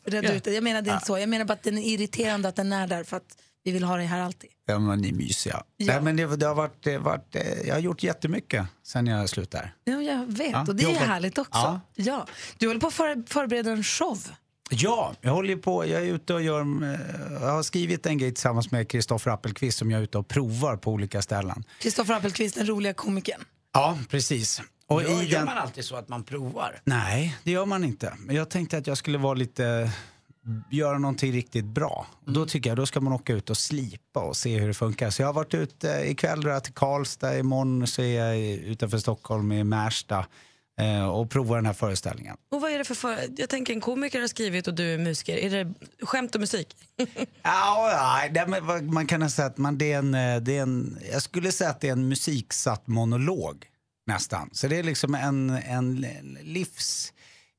[0.07, 0.35] redde Ja.
[0.35, 0.53] ut det.
[0.53, 1.19] Jag menar det är inte så.
[1.19, 3.85] Jag menar bara att den är irriterande att den är där för att vi vill
[3.85, 4.51] ha dig här alltid.
[4.67, 5.63] Ja, men ni är mysiga.
[5.77, 5.87] Ja.
[5.87, 9.07] Nej, men det, det har varit, det har varit, eh, jag har gjort jättemycket sen
[9.07, 9.71] jag slutade.
[9.85, 10.51] Ja, jag vet.
[10.53, 11.03] Ja, och det är jobbat.
[11.09, 11.51] härligt också.
[11.59, 11.81] Ja.
[11.95, 12.27] Ja.
[12.59, 14.19] Du håller på att för, förbereda en show.
[14.71, 15.87] Ja, jag håller på.
[15.87, 16.61] Jag är ute och gör...
[16.61, 17.01] eh,
[17.41, 20.77] Jag har skrivit en grej tillsammans med Kristoffer Appelqvist som jag är ute och provar
[20.77, 21.65] på olika ställen.
[21.81, 23.41] Kristoffer Appelqvist, den roliga komikern.
[23.73, 24.63] Ja, precis.
[24.87, 25.45] Och Gör, i gör den...
[25.47, 26.81] man alltid så att man provar?
[26.85, 28.15] Nej, det gör man inte.
[28.19, 29.91] Men jag tänkte att jag skulle vara lite
[30.71, 32.07] göra någonting riktigt bra.
[32.27, 34.75] Och då tycker jag då ska man åka ut och slipa och se hur det
[34.75, 35.11] funkar.
[35.11, 38.99] Så jag har varit ute, ikväll drar jag till Karlstad, imorgon så är jag utanför
[38.99, 40.27] Stockholm i Märsta
[40.81, 42.37] eh, och provar den här föreställningen.
[42.51, 44.99] Och vad är det för, för Jag tänker en komiker har skrivit och du är
[44.99, 45.37] musiker.
[45.37, 46.77] Är det skämt och musik?
[47.43, 48.29] Ja,
[48.83, 51.71] man kan säga att man, det är en, eh, det är en, jag skulle säga
[51.71, 53.67] att det är en musiksatt monolog
[54.07, 54.51] nästan.
[54.53, 56.07] Så det är liksom en, en
[56.43, 57.13] livs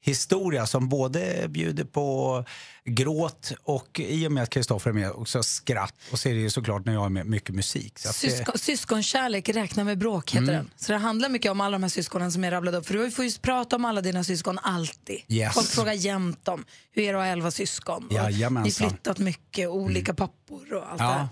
[0.08, 2.46] historia som både bjuder på
[2.86, 5.94] gråt och i och med att Kristoffer är med också skratt.
[6.12, 8.00] Och så är det ju såklart när jag är med mycket musik.
[8.00, 10.56] Så att det, Syskon, syskonkärlek, räkna med bråk heter Mm.
[10.56, 10.70] den.
[10.76, 12.86] Så det handlar mycket om alla de här syskonen som är rabblade upp.
[12.88, 15.22] För du får ju prata om alla dina syskon alltid.
[15.28, 15.54] Yes.
[15.54, 18.06] Folk frågar jämt om hur är det att ha elva syskon.
[18.06, 18.90] Och Ni Jajamensan.
[18.90, 21.08] flyttat mycket, olika pappor och allt Ja.
[21.08, 21.28] det här.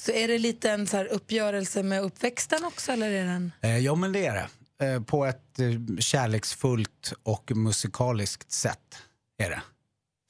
[0.00, 3.52] Så är det lite en så uppgörelse med uppväxten också eller är det en...
[3.60, 4.48] Eh, ja, men det är det.
[4.82, 8.98] Eh, på ett eh, kärleksfullt och musikaliskt sätt
[9.38, 9.62] är det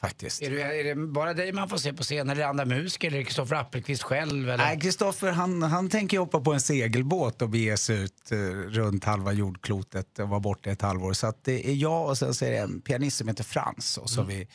[0.01, 0.43] faktiskt.
[0.43, 3.09] Är det, är det bara dig man får se på scen eller andra musiker?
[3.09, 4.51] Eller Kristoffer Appelqvist själv?
[4.51, 4.65] Eller?
[4.65, 9.05] Nej, Kristoffer han, han tänker hoppa på en segelbåt och bege sig ut eh, runt
[9.05, 11.13] halva jordklotet och vara borta ett halvår.
[11.13, 13.99] Så det är jag och sen så är det en pianist som heter Frans.
[13.99, 14.37] Och så Mm.
[14.37, 14.49] vi,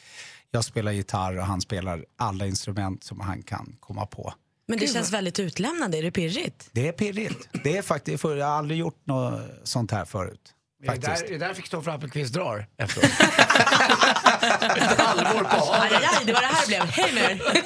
[0.51, 4.33] jag spelar gitarr och han spelar alla instrument som han kan komma på.
[4.71, 5.97] Men det Gud, känns väldigt utlämnande.
[5.97, 6.69] Är det pirrigt?
[6.71, 7.49] Det är pirrigt.
[7.63, 10.39] Det är faktiskt, för jag har aldrig gjort något sånt här förut.
[10.83, 11.27] Är det, Faktiskt.
[11.27, 13.05] där, är det därför Kristoffer Appelqvist drar efteråt?
[14.77, 16.81] Ett halvår på Aj, aj, aj, det var det här det blev.
[16.83, 17.61] Hej med er.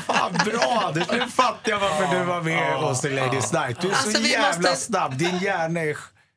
[0.06, 3.80] Fan, bra nu fattar jag varför du var med hos Ladies Night.
[3.80, 5.96] Du är Alltså, så jävla måste- snabb, din hjärna är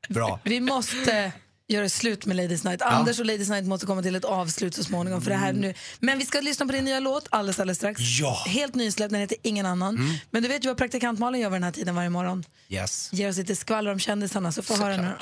[0.09, 0.39] bra.
[0.43, 1.31] Vi måste
[1.73, 2.81] göra slut med Ladies Night.
[2.81, 5.21] Anders och Ladies Night måste komma till ett avslut så småningom.
[5.21, 5.73] För det här nu.
[5.99, 8.01] Men vi ska lyssna på din nya låt alldeles, alldeles strax.
[8.01, 8.43] Ja.
[8.47, 10.19] Helt nysläppt, den heter Ingen annan.
[10.31, 12.43] Men du vet ju vad praktikant Malin gör vid den här tiden varje morgon.
[12.69, 13.09] Yes.
[13.11, 15.13] Ger oss lite skvaller om kändisarna, så få höra nu.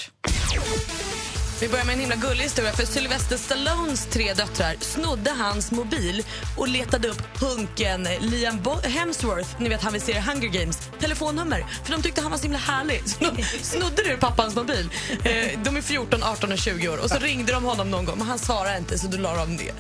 [1.62, 2.72] Vi börjar med en himla gullig historia.
[2.72, 6.24] För Sylvester Stallones tre döttrar snodde hans mobil
[6.58, 10.80] och letade upp hunken Liam Bo- Hemsworth, ni vet han vi ser i Hunger Games,
[11.00, 11.66] telefonnummer.
[11.84, 13.02] För de tyckte han var så himla härlig.
[13.10, 14.90] Så de snodde ur pappans mobil.
[15.24, 16.98] Eh, de är 14, 18 och 20 år.
[16.98, 19.56] Och så ringde de honom någon gång, men han svarade inte så då la de
[19.56, 19.74] ner.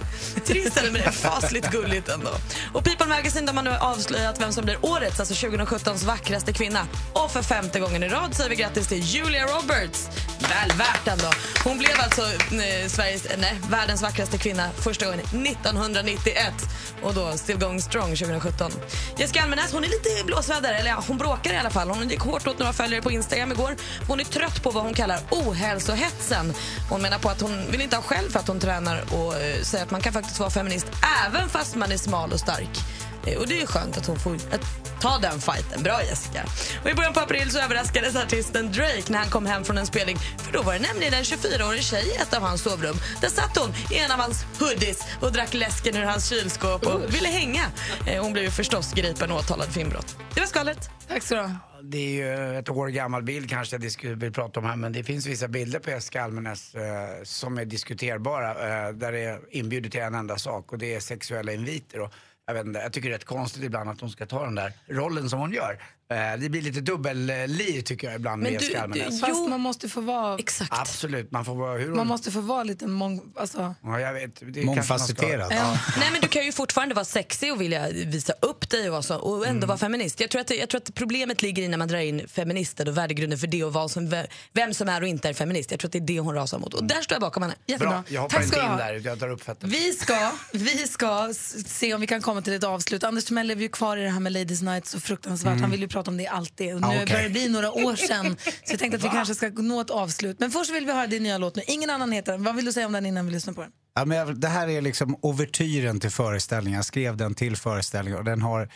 [0.45, 2.31] Trist eller men det är fasligt gulligt ändå.
[2.73, 6.87] Och People Magazine där har nu avslöjat vem som blir årets, alltså 2017s vackraste kvinna.
[7.13, 10.09] Och för femte gången i rad säger vi grattis till Julia Roberts.
[10.39, 11.31] Väl värt ändå.
[11.63, 16.53] Hon hon blev alltså eh, Sveriges, nej, världens vackraste kvinna första gången 1991
[17.01, 18.71] och då Still Going Strong 2017.
[19.17, 21.89] Jessica Almenäs hon är lite i blåsväder, eller ja, hon bråkar i alla fall.
[21.89, 23.75] Hon gick hårt åt några följare på Instagram igår.
[24.07, 26.53] Hon är trött på vad hon kallar ohälsohetsen.
[26.89, 29.61] Hon menar på att hon vill inte ha själv för att hon tränar och eh,
[29.61, 30.87] säger att man kan faktiskt vara feminist
[31.27, 32.79] även fast man är smal och stark.
[33.27, 34.61] Eh, Och det är skönt att hon får att
[35.01, 35.83] ta den fighten.
[35.83, 36.43] Bra Jessica.
[36.83, 39.85] Och I början på april så överraskades artisten Drake när han kom hem från en
[39.85, 40.17] spelning.
[40.37, 42.95] För då var det nämligen en 24-årig tjej i ett av hans sovrum.
[43.21, 47.13] Där satt hon i en av hans hoodies och drack läsken ur hans kylskåp och
[47.15, 47.63] ville hänga.
[48.07, 50.15] Eh, Hon blev ju förstås gripen och åtalad för inbrott.
[50.33, 50.89] Det var skvallret.
[51.07, 51.49] Tack så du
[51.83, 52.09] Det är
[52.51, 55.25] ju ett år gammal bild kanske jag skulle vill prata om här men det finns
[55.25, 56.81] vissa bilder på Jessica Almenäs eh,
[57.23, 60.99] som är diskuterbara eh, där det är inbjudet till en enda sak och det är
[60.99, 61.99] sexuella inviter.
[62.01, 62.13] Och
[62.51, 64.55] jag, vet inte, jag tycker det är rätt konstigt ibland att hon ska ta den
[64.55, 65.79] där rollen som hon gör.
[66.11, 69.21] Eh, det blir lite dubbelliv tycker jag ibland med Men du, Jessica Almenäs.
[69.21, 70.37] fast man måste få vara...
[70.37, 70.73] Exakt.
[70.73, 71.95] Absolut, man får vara hur.
[71.95, 73.21] Man måste få vara lite mång...
[73.35, 73.75] Alltså...
[73.83, 74.53] Ja, jag vet.
[74.53, 75.51] Det Mångfacetterad.
[75.51, 75.77] Ja.
[75.99, 79.15] Nej men du kan ju fortfarande vara sexig och vilja visa upp dig och, så,
[79.15, 80.19] och ändå vara feminist.
[80.19, 82.97] Jag tror, att, jag tror att problemet ligger i när man drar in feminister och
[82.97, 85.71] värdegrunden för det och vad som, vem som är och inte är feminist.
[85.71, 86.73] Jag tror att det är det hon rasar mot.
[86.73, 87.55] Och där står jag bakom henne.
[87.65, 87.89] Jättebra.
[87.89, 89.71] Bra, jag hoppar Tack inte in där, jag tar upp fötterna.
[89.71, 91.33] Vi ska, vi ska
[91.65, 93.03] se om vi kan komma till ett avslut.
[93.03, 95.51] Anders Timell lever ju kvar i det här med Ladies Night så fruktansvärt.
[95.51, 95.61] Mm.
[95.61, 96.73] Han vill ju prata om det alltid.
[96.75, 97.05] Och nu Ah, okej.
[97.05, 98.37] börjar det bli några år sedan.
[98.43, 100.39] Så vi tänkte att vi kanske ska nå ett avslut.
[100.39, 101.61] Men först vill vi höra din nya låt nu.
[101.67, 102.43] Ingen annan heter den.
[102.43, 103.71] Vad vill du säga om den innan vi lyssnar på den?
[103.95, 106.77] Ja, men jag, det här är liksom ouvertyren till föreställningen.
[106.77, 108.69] Jag skrev den till föreställningen och den har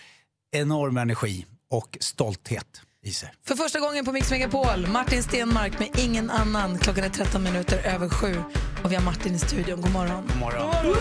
[0.55, 3.33] enorm energi och stolthet i sig.
[3.47, 6.77] För första gången på Mix Megapol, Martin Stenmark med Ingen annan.
[6.79, 8.35] Klockan är 13 minuter över sju.
[8.83, 9.81] Och vi har Martin i studion.
[9.81, 10.23] God morgon.
[10.27, 10.95] God morgon.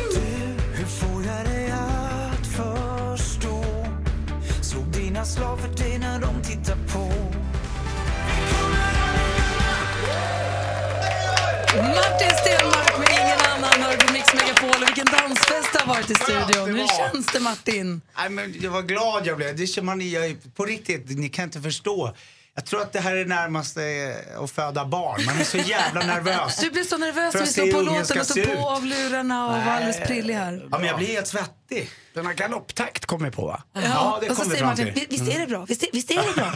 [0.75, 1.24] Hur får
[5.15, 6.99] dina slag för dig när de tittar på
[11.77, 14.83] Martin Stenmark med Ingen annan hör på Mix Megapol.
[14.83, 16.75] Och vilken dansfest det har varit i studion.
[16.75, 18.01] Hur känns det Martin?
[18.17, 19.57] Nej, men jag var glad jag blev.
[19.57, 22.15] Det känner man, jag, på riktigt, ni kan inte förstå.
[22.55, 25.25] Jag tror att det här är närmast eh, att föda barn.
[25.27, 26.57] Man är så jävla nervös.
[26.57, 29.47] Du blev så nervös För när vi se på låten och tog på av lurarna
[29.47, 30.69] och var alldeles prillig här.
[30.71, 31.64] Ja, men jag blir helt svettig.
[32.15, 33.63] Den här galopptakt kom vi på va?
[33.73, 35.07] Ja, det och så kom vi säger Martin, till.
[35.11, 35.65] "Vi- visst är det bra?
[35.69, 36.53] Visst är, visst är det bra?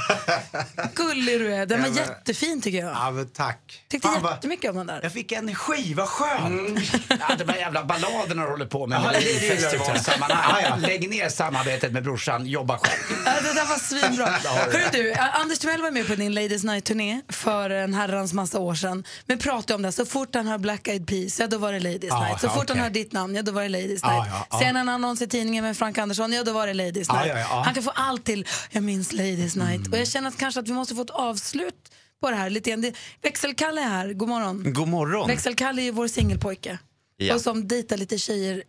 [0.94, 1.66] Gullig du är.
[1.66, 2.90] Den var Ja, men- jättefin tycker jag.
[2.90, 3.84] Ja, men tack.
[3.88, 5.00] Tyckte Fan, jättemycket om den där.
[5.02, 6.78] Jag fick energi, vad skönt.
[7.08, 10.62] Ja, de här jävla balladerna du håller på med Ja, det är festivalsammanhang.
[10.62, 10.76] Ja, ja.
[10.88, 13.18] Lägg ner samarbetet med brorsan, jobba själv.
[13.26, 14.26] Ja, det där var svinbra.
[14.86, 15.12] Har du.
[15.14, 19.04] Anders Timell var med på din Ladies Night-turné för en herrans massa år sedan.
[19.26, 21.80] Men pratade om det, så fort han hör Black Eyed Peas, ja då var det
[21.80, 22.40] Ladies Ja, Night.
[22.40, 22.76] Så ja, fort okej.
[22.76, 24.32] han hör ditt namn, ja då var det Ladies Ja, Night.
[24.32, 24.58] ja, ja.
[24.58, 27.14] Ser han en annons i tidningen med Frank Andersson, ja då var det Ladies Ja,
[27.14, 27.28] Night.
[27.34, 27.62] ja, ja.
[27.64, 29.76] Han kan få allt till, jag minns Ladies Night.
[29.80, 29.92] Mm.
[29.92, 31.74] Och jag känner att kanske att vi måste få ett avslut
[32.20, 32.92] på det här lite grann.
[33.22, 34.72] Växelkalle är här, god morgon.
[34.72, 35.28] God morgon.
[35.28, 36.78] Växelkalle är ju vår singelpojke.
[37.20, 37.34] Ja.
[37.34, 38.62] och som dejtar lite tjejer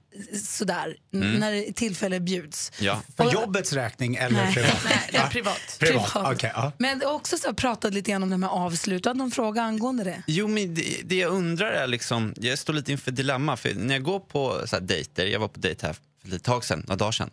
[0.45, 1.33] sådär Mm.
[1.39, 2.71] när tillfälle bjuds.
[2.79, 3.01] Ja.
[3.17, 4.53] För jobbets räkning eller Nej.
[4.53, 4.77] privat?
[4.85, 5.27] Nej, Va?
[5.31, 5.77] privat.
[5.79, 6.33] Privat, Privat.
[6.35, 6.51] okej.
[6.55, 6.71] ja.
[6.79, 9.03] Men också så här, pratat lite grann om det här med avslut.
[9.03, 10.23] Du hade någon fråga angående det?
[10.27, 13.57] Jo, men det, det jag undrar är liksom, jag står lite inför dilemma.
[13.57, 15.95] För när jag går på så här, dejter, jag var på dejt här
[16.27, 17.29] för ett tag sedan, några dagar sedan.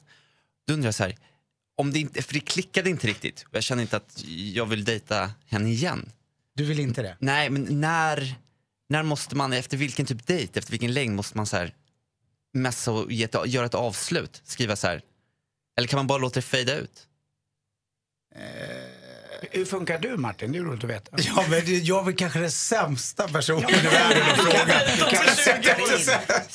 [0.67, 1.17] Då undrar jag så här,
[1.77, 3.43] om det inte, för det klickade inte riktigt.
[3.49, 4.25] Och Jag känner inte att
[4.55, 6.11] jag vill dejta henne igen.
[6.55, 7.17] Du vill inte det?
[7.19, 8.35] Nej, men när,
[8.89, 11.75] när måste man, efter vilken typ dejt, efter vilken längd måste man så här
[12.55, 14.41] messa och ge ett, göra ett avslut?
[14.45, 15.03] Skriva så här,
[15.79, 17.07] eller kan man bara låta det fejda ut?
[19.51, 20.53] Hur funkar du Martin?
[20.53, 21.17] Det är roligt att veta.
[21.23, 24.67] Ja, men det- jag är väl kanske den sämsta personen i världen att fråga.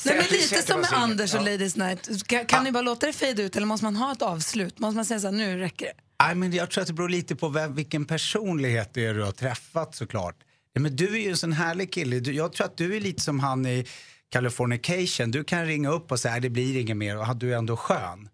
[0.04, 1.44] Nej, men lite som med Anders och.
[1.44, 2.26] Ladies Night.
[2.26, 4.78] Kan, kan ni bara låta det fejda ut eller måste man ha ett avslut?
[4.78, 5.92] Måste man säga så här, nu räcker det?
[6.26, 9.22] Nej, men jag tror att det beror lite på vem, vilken personlighet det är du
[9.22, 10.36] har träffat såklart.
[10.72, 12.20] Ja, men du är ju en sån härlig kille.
[12.20, 13.86] Du, jag tror att du är lite som han i
[14.30, 15.30] Californication.
[15.30, 17.76] Du kan ringa upp och säga att det blir inget mer och du är ändå
[17.76, 18.28] skön.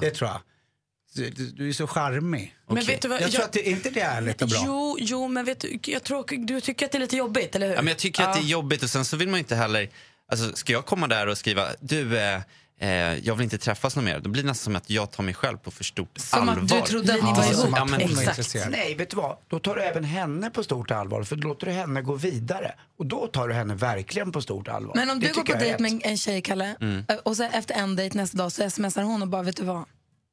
[0.00, 0.40] Det tror jag.
[1.14, 2.54] Du, du, du är så charmig.
[2.68, 4.62] Men vet du vad, jag tror jag- att det, är inte det ärligt och bra?
[4.66, 7.68] Jo, jo, men vet du, jag tror, du tycker att det är lite jobbigt, eller
[7.68, 7.74] hur?
[7.74, 9.88] Ja, men jag tycker att det är jobbigt och sen så vill man inte heller,
[10.32, 12.40] alltså ska jag komma där och skriva, du, eh,
[13.22, 14.20] jag vill inte träffas någon mer.
[14.20, 16.56] Då blir det nästan som att jag tar mig själv på för stort Som att
[16.58, 16.76] allvar.
[16.76, 17.54] du trodde att ni var Ja, ihop.
[17.64, 18.70] som att hon var Exakt.
[18.70, 19.36] Nej, vet du vad?
[19.48, 21.22] Då tar du även henne på stort allvar.
[21.22, 22.74] För då låter du henne gå vidare.
[22.98, 24.94] Och då tar du henne verkligen på stort allvar.
[24.94, 27.04] Men om Det du går på dejt med en tjej, Kalle, Mm.
[27.24, 29.84] och så efter en dejt nästa dag så smsar hon och bara, vet du vad?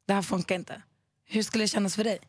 [0.07, 0.81] Det här funkar inte.
[1.29, 2.19] Hur skulle det kännas för dig?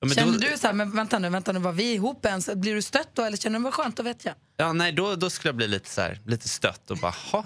[0.00, 2.26] Ja, men Känner då- du så här, men vänta nu, vänta nu, var vi ihop
[2.26, 2.48] ens?
[2.54, 4.34] Blir du stött då eller känner du vad skönt, då vet jag.
[4.56, 7.44] Ja, nej, då, då skulle jag bli lite, så här, lite stött och bara, ha.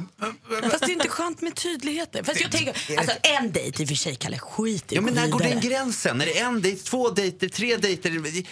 [0.62, 2.24] Fast det är inte skönt med tydligheten.
[2.24, 5.14] Fast jag tänker, alltså en dejt i och för sig, Kalle, skit i Ja, men
[5.14, 6.20] när går den gränsen?
[6.20, 8.10] Är det en dejt, två dejter, tre dejter?
[8.10, 8.46] Jag, jag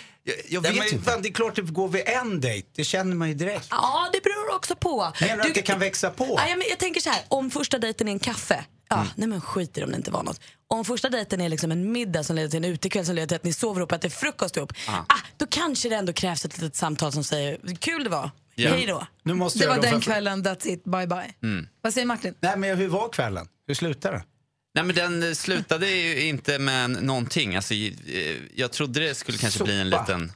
[0.49, 1.11] Ja, vet men, inte.
[1.11, 2.69] fan, det är klart det går vid en dejt.
[2.75, 3.67] Det känner man ju direkt.
[3.71, 5.13] Ja, det beror också på.
[5.21, 6.25] Menar du att det kan växa på?
[6.49, 9.09] Ja, men jag tänker så här, om första dejten är en kaffe, ja, Mm.
[9.17, 10.41] nej men skit i om det inte var något.
[10.71, 13.37] Om första dejten är liksom en middag som leder till en utekväll som leder till
[13.37, 15.03] att ni sover ihop, att det är frukost ihop, ah.
[15.37, 18.71] då kanske det ändå krävs ett litet samtal som säger, kul det var, Ja.
[18.71, 19.07] hej då.
[19.23, 21.35] Nu måste Det var då den för- kvällen, that's it, bye bye.
[21.43, 21.67] Mm.
[21.81, 22.35] Vad säger Martin?
[22.41, 23.49] Nej, men hur var kvällen?
[23.67, 24.25] Hur slutade det?
[24.75, 27.57] Nej, men den eh, slutade ju inte med någonting.
[27.57, 27.93] Alltså, eh,
[28.55, 30.01] jag trodde det skulle kanske bli en Sopa.
[30.03, 30.33] liten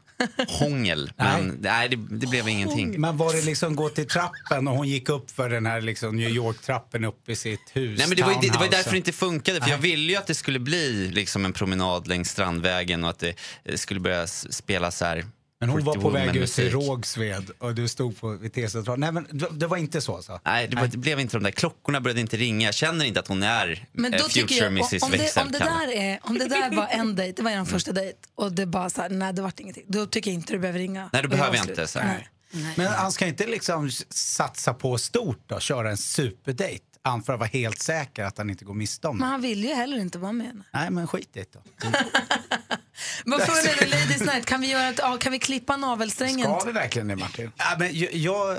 [0.49, 3.01] hångel, men nej, det, det blev ingenting.
[3.01, 6.17] Men var det liksom gå till trappen och hon gick upp för den här liksom
[6.17, 7.99] New York-trappen upp i sitt hus?
[7.99, 9.61] Nej, men det, var, det, det var därför det inte funkade.
[9.61, 9.91] För jag Nej.
[9.91, 13.77] ville ju att det skulle bli liksom en promenad längs Strandvägen och att det eh,
[13.77, 15.25] skulle börja spela så här
[15.62, 16.70] Men hon var på väg ut till.
[16.70, 19.01] Rågsved och du stod på vid T-centralen.
[19.01, 20.40] Nej, men det- det var inte så alltså?
[20.44, 22.68] Nej, det, var, det blev inte de där klockorna började inte ringa.
[22.68, 25.37] Jag känner inte att hon är Men eh, då tycker future jag, Mrs om det,
[25.42, 28.18] om, det där är, om det där var en dejt, det var er första dejt
[28.35, 29.85] och det bara så här, nej det vart ingenting.
[29.87, 31.11] Då tycker jag inte du behöver ringa.
[31.12, 31.79] Nej, då och behöver jag slut.
[31.79, 31.88] inte.
[31.88, 32.29] Så här.
[32.51, 32.75] Nej.
[32.77, 36.85] Men han ska inte liksom satsa på stort då, köra en superdejt?
[37.05, 39.31] Han för att vara helt säker att han inte går miste om Men det.
[39.31, 40.62] han vill ju heller inte vara med.
[40.73, 41.61] Nej, men skit i det då.
[43.25, 46.61] Vad frågan är Ladies Night, kan vi, göra ett, ja, kan vi klippa navelsträngen?
[46.61, 47.51] Ska vi verkligen det Martin?
[47.57, 48.59] Ja, men jag, jag,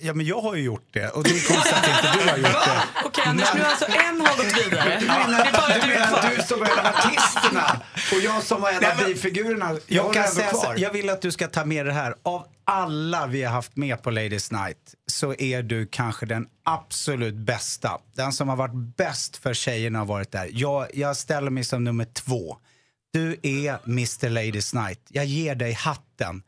[0.00, 2.36] ja, men jag har ju gjort det och det är konstigt att inte du har
[2.36, 2.82] gjort det.
[3.04, 4.96] Okej Anders, nu har alltså en har gått vidare.
[5.00, 7.82] Du Det är menar, bara du menar du som var en av artisterna
[8.12, 9.76] och jag som var en av bifigurerna.
[9.86, 10.74] Jag kan säga, kvar.
[10.78, 12.14] jag vill att du ska ta med det här.
[12.22, 17.34] Av alla vi har haft med på Ladies Night så är du kanske den absolut
[17.34, 17.98] bästa.
[18.16, 20.48] Den som har varit bäst för tjejerna har varit där.
[20.52, 22.56] Jag, jag ställer mig som nummer två.
[23.12, 25.00] Du är Mr Ladies Night.
[25.08, 26.42] Jag ger dig hatten.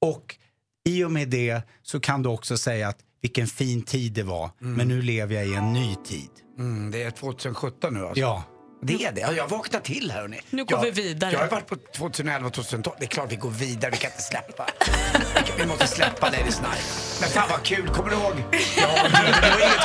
[0.00, 0.36] Och
[0.84, 4.50] i och med det så kan du också säga att vilken fin tid det var.
[4.58, 6.30] Men nu lever jag i en ny tid.
[6.58, 8.20] Mm, det är 2017 nu alltså?
[8.20, 8.44] Ja.
[8.84, 9.20] Det är det.
[9.20, 10.40] Ja, jag vaknar till här hörni.
[10.50, 11.32] Nu går jag, vi vidare.
[11.32, 12.96] Jag har varit på 2011 och 2012.
[12.98, 14.66] Det är klart vi går vidare, vi kan inte släppa.
[15.58, 17.18] Vi måste släppa Ladies Night.
[17.20, 18.32] Men fan vad kul, kommer du ihåg?
[18.76, 19.82] Ja, det var helt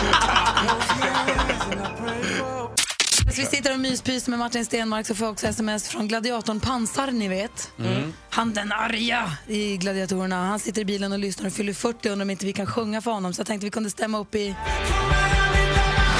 [0.00, 0.09] Så
[3.50, 7.28] sitter och myspyser med Martin Stenmark så får jag också sms från gladiatorn Pansar, ni
[7.28, 7.72] vet.
[7.78, 8.12] Mm.
[8.30, 10.46] Han den arga i gladiatorerna.
[10.46, 12.66] Han sitter i bilen och lyssnar och fyller 40 och undrar om inte vi kan
[12.66, 13.34] sjunga för honom.
[13.34, 14.44] Så jag tänkte vi kunde stämma upp i...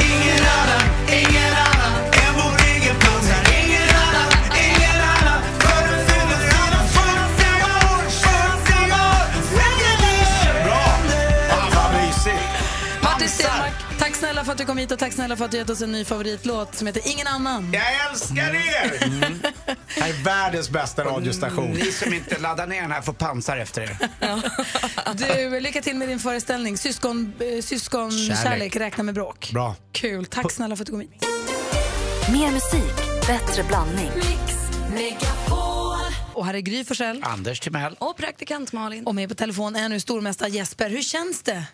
[0.01, 1.60] Ingen annan, ingen annan
[14.51, 16.05] för att du kom hit och tack snälla för att du gett oss en ny
[16.05, 17.73] favoritlåt som heter Ingen annan.
[17.73, 18.99] Jag älskar er!
[19.95, 21.71] Det här är världens bästa radiostation.
[21.71, 23.97] Ni som inte laddar ner den här får pansar efter er.
[25.51, 26.79] Du, lycka till med din föreställning.
[26.79, 28.43] Syskon, eh, syskon Kärlek.
[28.43, 29.51] kärlek, räkna med bråk.
[29.53, 29.77] Bra.
[29.93, 31.27] Kul, tack snälla för att du kom hit.
[32.33, 34.11] Mer musik, bättre blandning.
[36.35, 37.23] Och här är Gry Forssell.
[37.25, 37.97] Anders Timell.
[37.99, 39.07] Och praktikant Malin.
[39.07, 40.91] Och med på telefon är nu stormästare Jesper.
[40.91, 41.65] Hur känns det?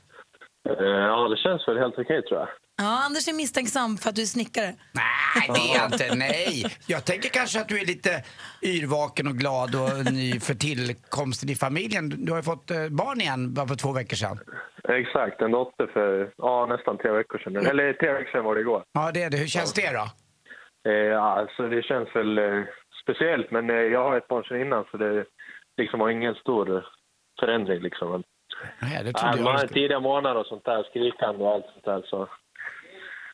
[0.71, 2.49] Eh, Ja, det känns väl helt okej tror jag.
[2.79, 4.75] Ja, Anders är misstänksam för att du är snickare.
[4.93, 6.15] Nej, det är jag inte.
[6.27, 6.65] Nej.
[6.87, 8.11] Jag tänker kanske att du är lite
[8.63, 12.09] yrvaken och glad och ny för tillkomsten i familjen.
[12.25, 14.39] Du har ju fått eh, barn igen bara för två veckor sedan.
[14.89, 17.57] Exakt, en dotter för ja, nästan tre veckor sedan.
[17.67, 18.83] Eller tre veckor sedan var det igår.
[18.93, 19.37] Ja, det är det.
[19.37, 20.07] Hur känns det då?
[20.91, 22.41] Eh, ja, alltså det känns väl
[23.03, 25.25] speciellt, men jag har ett barn sedan innan så det
[25.77, 26.87] liksom var ingen stor
[27.41, 28.23] förändring liksom.
[28.79, 32.03] Nej, det nej, man har tidiga månader och sånt där, skrikande och allt sånt där
[32.11, 32.29] så.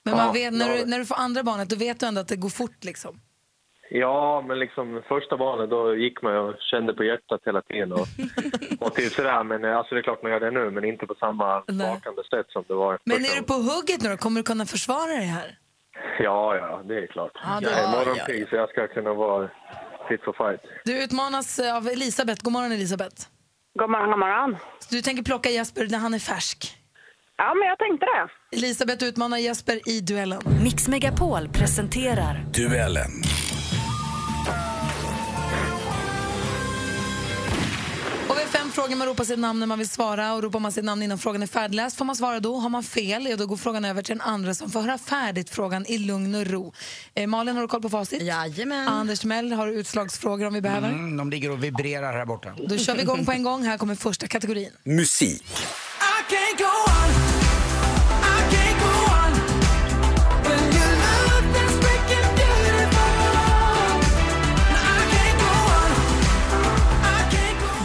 [0.03, 0.77] Men man Ja, vet, när, ja.
[0.85, 3.21] du, när du får andra barnet, då vet du ändå att det går fort liksom.
[3.91, 8.07] Ja, men liksom första barnet då gick man och kände på hjärtat hela tiden och,
[8.87, 9.45] och till sådär.
[9.45, 12.23] Men eh, alltså det är klart man gör det nu, men inte på samma vakande
[12.31, 14.17] sätt som det var Men är du på hugget nu då?
[14.17, 15.59] Kommer du kunna försvara dig här?
[16.19, 17.33] Ja, ja, det är klart.
[17.35, 19.51] Ja, det- jag är ja, morgonpigg så jag ska kunna vara
[20.09, 20.61] fit for fight.
[20.85, 22.43] Du utmanas av Elisabeth.
[22.45, 23.17] God morgon Elisabeth.
[23.79, 24.57] God morgon, god morgon.
[24.81, 26.77] Så du tänker plocka Jesper när han är färsk?
[27.37, 28.57] Ja, men jag tänkte det.
[28.57, 30.43] Elisabeth utmanar Jesper i duellen.
[30.63, 33.11] Mix Megapol presenterar Duellen.
[38.73, 41.19] Frågor man ropar sitt namn när man vill svara och ropar man sitt namn innan
[41.19, 42.57] frågan är färdigläst får man svara då.
[42.57, 45.51] Har man fel, ja, då går frågan över till den andra som får höra färdigt
[45.51, 46.73] frågan i lugn och ro.
[47.15, 48.23] Eh, Malin, har du koll på facit?
[48.23, 48.89] Jajamän.
[48.89, 50.89] Anders Mell, har du utslagsfrågor om vi behöver?
[50.89, 52.55] Mm, de ligger och vibrerar här borta.
[52.69, 53.63] Då kör vi igång på en gång.
[53.65, 54.71] Här kommer första kategorin.
[54.85, 55.45] Musik.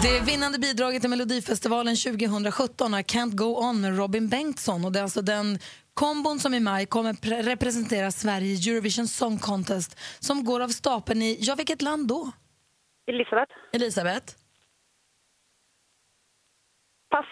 [0.08, 4.86] Det vinnande bidraget till Melodifestivalen 2017 är Can't Go On med Robin Bengtsson.
[4.86, 5.60] Och det är alltså den
[5.94, 10.68] kombon som i maj kommer pre- representera Sverige i Eurovision Song Contest som går av
[10.70, 12.32] stapeln i, ja vilket land då?
[13.12, 13.52] Elisabeth.
[13.74, 14.34] Elisabeth?
[17.12, 17.26] Pass.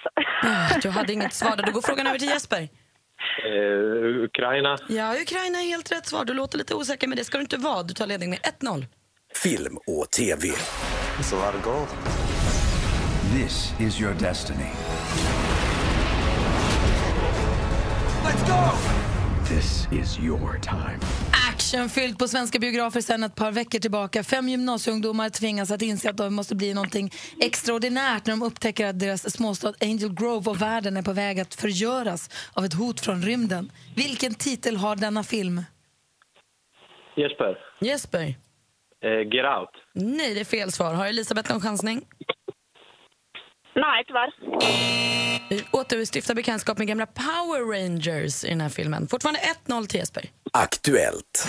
[0.43, 1.55] Ah, Du hade inget svar.
[1.55, 1.63] där.
[1.63, 2.61] Då går frågan över till Jesper.
[2.61, 4.77] Eh, Ukraina.
[4.89, 6.25] Ja, Ukraina är helt rätt svar.
[6.25, 7.83] Du låter lite osäker, men det ska du inte vara.
[7.83, 8.85] Du tar ledning med 1-0.
[9.35, 10.47] Film och TV.
[10.47, 11.87] It's a lot of gold.
[13.33, 14.69] This is your destiny.
[18.23, 18.71] Let's go.
[19.49, 20.99] This is your time.
[21.51, 24.23] Actionfyllt på svenska biografer sedan ett par veckor tillbaka.
[24.23, 27.11] Fem gymnasieungdomar tvingas att inse att det måste bli någonting
[27.41, 31.55] extraordinärt när de upptäcker att deras småstad Angel Grove och världen är på väg att
[31.55, 33.71] förgöras av ett hot från rymden.
[33.95, 35.61] Vilken titel har denna film?
[37.17, 37.57] Jesper.
[37.81, 38.35] Jesper?
[39.03, 39.69] Eh, get out.
[39.93, 40.93] Nej, det är fel svar.
[40.93, 42.01] Har Elisabeth någon chansning?
[43.75, 44.31] Nej, tyvärr.
[45.49, 49.07] Vi återstiftar bekantskap med gamla Power Rangers i den här filmen.
[49.07, 50.25] Fortfarande 1-0 till Jesper.
[50.53, 51.47] Aktuellt.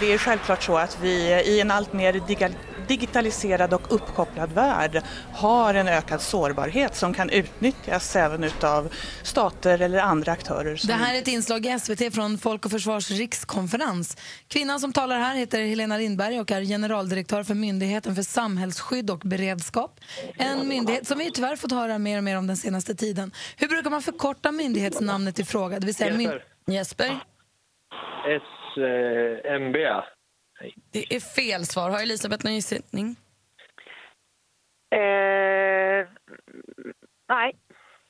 [0.00, 1.10] Det är självklart så att vi
[1.46, 2.52] i en allt mer diga-
[2.88, 5.02] digitaliserad och uppkopplad värld
[5.34, 10.76] har en ökad sårbarhet som kan utnyttjas även av stater eller andra aktörer.
[10.76, 14.16] Som Det här är ett inslag i SVT från Folk och Försvars rikskonferens.
[14.48, 19.18] Kvinnan som talar här heter Helena Lindberg och är generaldirektör för Myndigheten för samhällsskydd och
[19.18, 20.00] beredskap.
[20.34, 23.32] En myndighet som vi tyvärr fått höra mer och mer om den senaste tiden.
[23.56, 25.80] Hur brukar man förkorta myndighetsnamnet i fråga?
[25.80, 26.44] Det vill säga Jesper.
[26.66, 27.20] Jesper?
[28.74, 29.76] SMB.
[30.90, 31.90] Det är fel svar.
[31.90, 33.16] Har Elisabeth någon gissning?
[34.94, 36.08] Eh,
[37.28, 37.56] nej.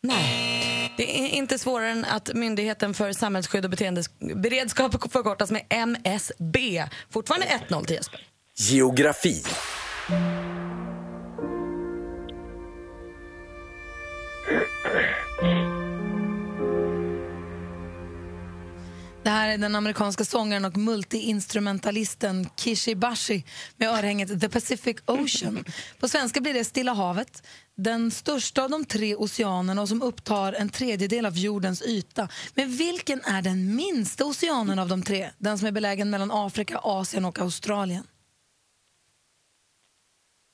[0.02, 0.94] Nej.
[0.96, 3.70] Det är inte svårare än att Myndigheten för samhällsskydd och
[4.36, 6.84] beredskap förkortas med MSB.
[7.10, 8.20] Fortfarande 1-0 till Jesper.
[8.56, 9.42] Geografi.
[19.28, 23.44] Det här är den amerikanska sångaren och multiinstrumentalisten Kishi Bashi
[23.76, 25.64] med örhänget The Pacific Ocean.
[26.00, 30.52] På svenska blir det Stilla havet, den största av de tre oceanerna och som upptar
[30.52, 32.28] en tredjedel av jordens yta.
[32.54, 35.30] Men vilken är den minsta oceanen av de tre?
[35.38, 38.04] Den som är belägen mellan Afrika, Asien och Australien.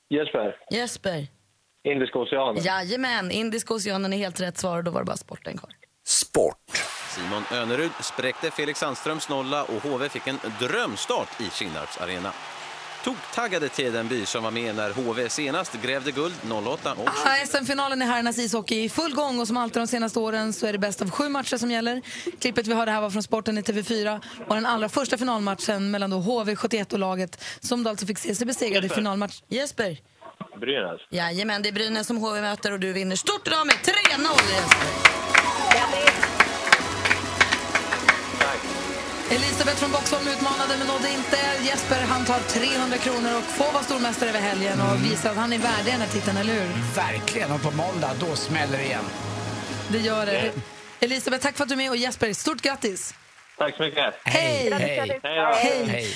[0.09, 0.55] Jesper.
[0.71, 1.27] Jesper?
[1.83, 2.63] Indiska oceanen.
[2.63, 5.71] Jajamän, Indiska oceanen är helt rätt svar och då var det bara sporten kvar.
[6.07, 6.94] Sport.
[7.15, 12.31] Simon Önerud spräckte Felix Sandströms nolla och HV fick en drömstart i Kinnarps arena.
[13.03, 16.33] Toktaggade Tedenby som var med när HV senast grävde guld
[16.67, 20.19] 08 och Ah, SM-finalen i herrarnas ishockey i full gång och som alltid de senaste
[20.19, 22.01] åren så är det bäst av sju matcher som gäller.
[22.39, 26.09] Klippet vi hörde här var från Sporten i TV4 och den allra första finalmatchen mellan
[26.09, 29.41] då HV71 och laget som då alltså fick se sig besegrade i finalmatch.
[29.47, 29.97] Jesper?
[30.59, 31.01] Brynäs.
[31.09, 36.14] Jajamän, det är Brynäs som HV möter och du vinner stort idag med 3-0 Jesper.
[39.31, 41.37] Elisabeth från Boxholm utmanade men nådde inte.
[41.65, 45.53] Jesper han tar 300 kronor och får vara stormästare över helgen och visar att han
[45.53, 46.95] är värdig den här titeln, eller hur?
[46.95, 49.03] Verkligen, och på måndag då smäller det igen.
[49.89, 50.51] Det gör det.
[50.99, 53.13] Elisabeth, tack för att du är med och Jesper, stort grattis!
[53.57, 54.13] Tack så mycket.
[54.23, 54.71] Hej!
[54.73, 55.19] Hej.
[55.23, 55.85] Hej.
[55.87, 56.07] Hej.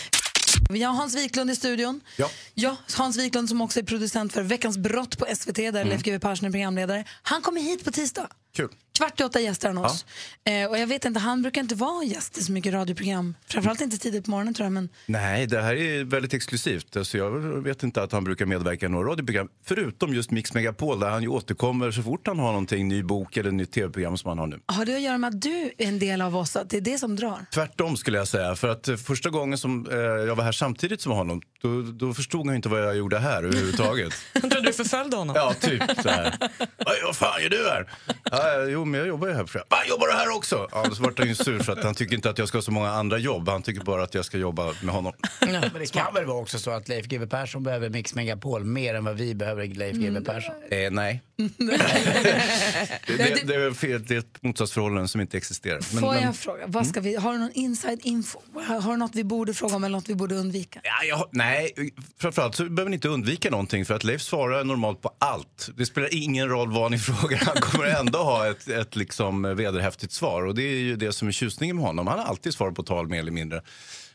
[0.70, 2.01] Vi har Hans Wiklund i studion.
[2.16, 2.30] Ja.
[2.53, 5.88] Ja, Hans Wiklund som också är producent för Veckans brott på SVT där Mm.
[5.89, 7.03] Leif GW Persson är programledare.
[7.24, 8.28] Han kommer hit på tisdag.
[8.55, 8.70] Kul.
[9.00, 10.06] Kvart i åtta gästar han oss.
[10.43, 13.36] Eh, och jag vet inte, han brukar inte vara gäst i så mycket radioprogram.
[13.47, 14.72] Framförallt inte tidigt på morgonen tror jag.
[14.74, 16.97] Men Nej, det här är väldigt exklusivt.
[16.97, 17.30] Alltså jag
[17.64, 19.47] vet inte att han brukar medverka i några radioprogram.
[19.66, 23.38] Förutom just Mix Megapol där han ju återkommer så fort han har någonting, ny bok
[23.38, 24.60] eller nytt tv-program som han har nu.
[24.66, 26.56] har det att göra med att du är en del av oss?
[26.56, 27.45] Att det är det som drar?
[27.54, 28.56] Tvärtom skulle jag säga.
[28.56, 32.14] För att eh, första gången som eh, jag var här samtidigt som honom, då, då
[32.14, 34.14] förstod han inte vad jag gjorde här överhuvudtaget.
[34.41, 35.36] Han trodde du förföljde honom.
[35.36, 36.36] Ja, typ så här.
[36.78, 37.89] Vad vad fan gör du här?
[38.32, 39.46] Ja, jo, men jag jobbar ju här.
[39.46, 40.68] För Va, jobbar du här också?
[40.72, 42.64] Ja, så vart han ju sur för att han tycker inte att jag ska ha
[42.64, 43.50] så många andra jobb.
[43.50, 45.14] Han tycker bara att jag ska jobba med honom.
[45.42, 48.94] Men det kan väl vara också så att Leif GW Persson behöver Mix Megapol mer
[48.96, 50.56] än vad vi behöver Leif GW Persson?
[50.72, 51.22] Eh, nej.
[51.40, 55.76] Det, det, det, är fel, det är ett motsatsförhållande som inte existerar.
[55.94, 58.40] Men- Får men- jag fråga, vad ska vi, har du någon inside info?
[58.54, 60.80] Har, har du något vi borde fråga om eller något vi borde undvika?
[60.84, 61.74] Ja, jag, nej,
[62.18, 65.70] framförallt så behöver ni inte undvika någonting för att Leif svarar normalt på allt.
[65.78, 70.14] Det spelar ingen roll vad ni frågar, han kommer ändå ha ett, ett liksom vederhäftigt
[70.14, 70.44] svar.
[70.46, 72.08] Och det är ju det som är tjusningen med honom.
[72.08, 73.62] Han har alltid svar på tal mer eller mindre.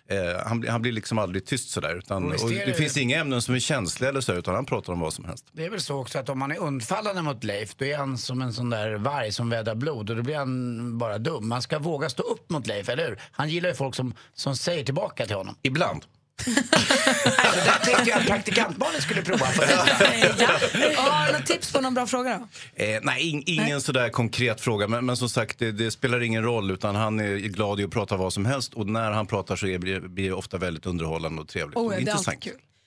[0.08, 1.96] Eh, han, blir- han blir liksom aldrig tyst sådär.
[1.98, 4.92] Utan, Och det det- finns inga ämnen som är känsliga eller så, utan han pratar
[4.92, 5.46] om vad som helst.
[5.52, 8.18] Det är väl så också att om man är undfallande mot Leif då är han
[8.18, 11.48] som en sån där varg som vädrar blod och då blir han bara dum.
[11.48, 13.20] Man ska våga stå upp mot Leif, eller hur?
[13.32, 15.56] Han gillar ju folk som, som säger tillbaka till honom.
[15.62, 16.02] Ibland.
[16.46, 19.46] alltså, det tänkte jag att praktikantbarnen skulle prova.
[19.46, 22.84] För Och har du något tips på någon bra fråga då?
[22.84, 24.88] Eh, nej, in, ingen sådär konkret fråga.
[24.88, 26.70] Men, men som sagt, det, det spelar ingen roll.
[26.70, 28.74] Utan han är glad i att prata vad som helst.
[28.74, 31.76] Och när han pratar så är, blir, blir det ofta väldigt underhållande och trevligt.
[31.76, 32.46] Oh, och ja, det är intressant.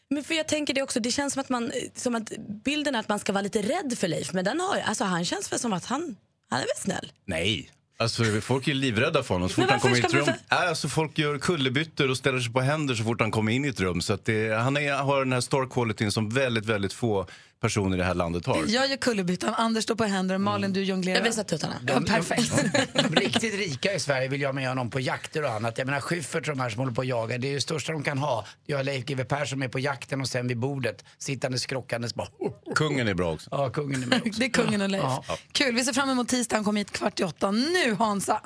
[0.10, 2.32] Men för jag tänker det också, det känns som att, man, som att
[2.66, 4.34] bilden är att man ska vara lite rädd för Leif.
[4.34, 6.16] Men den har, alltså han känns väl som att han,
[6.50, 7.12] han är väl snäll?
[7.26, 7.72] Nej.
[8.00, 10.26] Alltså, folk är livrädda för honom så fort han kommer in i ett rum.
[10.28, 13.66] Nej, Alltså, folk gör kullerbyttor och ställer sig på händer så fort han kommer in
[13.66, 14.02] i ett rum.
[14.02, 17.28] Så att det, han är, har den här star qualityn som väldigt, väldigt få
[17.62, 18.64] personer i det här landet har.
[18.68, 21.18] Jag gör kullerbyttan, Anders står på händer, Malin du jonglerar.
[21.18, 21.76] Jag visar tuttarna.
[21.88, 22.54] Ja, perfekt.
[22.94, 25.78] De riktigt rika i Sverige vill jag med honom på jakter och annat.
[25.78, 27.92] Jag menar Schyffert de här som håller på och jagar, det är ju det största
[27.92, 28.46] de kan ha.
[28.66, 32.28] Jag har Leif GW Persson med på jakten och sen vid bordet, sittandes krockandes bara...
[32.76, 33.50] Kungen är bra också.
[33.52, 34.40] Ja, kungen är med också.
[34.40, 35.04] Det är kungen och Leif.
[35.04, 35.24] Ja.
[35.52, 37.52] Kul, vi ser fram emot tisdag, han kommer hit kvart i åtta.
[37.52, 38.42] Nu Hansa!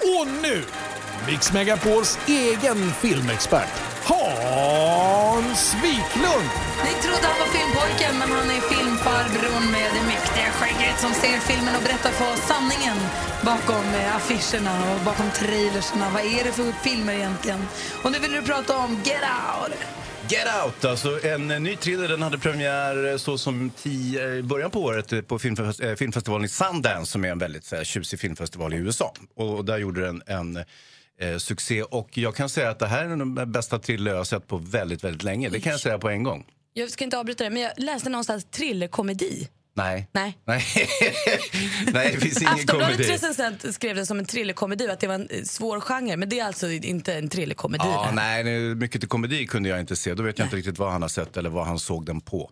[0.00, 0.64] Och nu,
[1.26, 3.68] Mix Megapols egen filmexpert,
[4.04, 5.25] Hans
[5.82, 6.50] Wiklund.
[6.84, 11.38] Ni trodde han var filmpojken, men han är filmfarbrorn med det mäktiga skägget som ser
[11.40, 12.98] filmen och berättar för oss sanningen
[13.44, 16.10] bakom eh, affischerna och bakom trailerserna.
[16.10, 17.60] Vad är det för filmer egentligen?
[18.02, 19.72] Och nu vill du prata om Get Out!
[20.28, 22.08] Get Out, alltså en eh, ny thriller.
[22.08, 26.48] Den hade premiär eh, så som i eh, början på året på filmfest, filmfestivalen i
[26.48, 29.14] Sundance som är en väldigt så här, tjusig filmfestival i USA.
[29.34, 30.64] Och där gjorde den en
[31.20, 31.82] eh, succé.
[31.82, 34.58] Och jag kan säga att det här är den bästa thriller jag har sett på
[34.58, 35.48] väldigt, väldigt länge.
[35.48, 36.46] Det kan jag säga på en gång.
[36.72, 39.48] Jag ska inte avbryta det, men jag läste någonstans thrillerkomedi.
[39.76, 40.08] Nej.
[40.12, 40.38] Nej.
[40.44, 40.64] Nej,
[41.92, 43.02] Nej det finns ingen komedi.
[43.02, 46.40] recensent skrev det som en thrillerkomedi att det var en eh, svår genre, men det
[46.40, 47.84] är alltså inte en thrillerkomedi.
[47.84, 50.14] Ja, nej, nej, mycket till komedi kunde jag inte se.
[50.14, 52.50] Då vet jag inte riktigt vad han har sett eller vad han såg den på.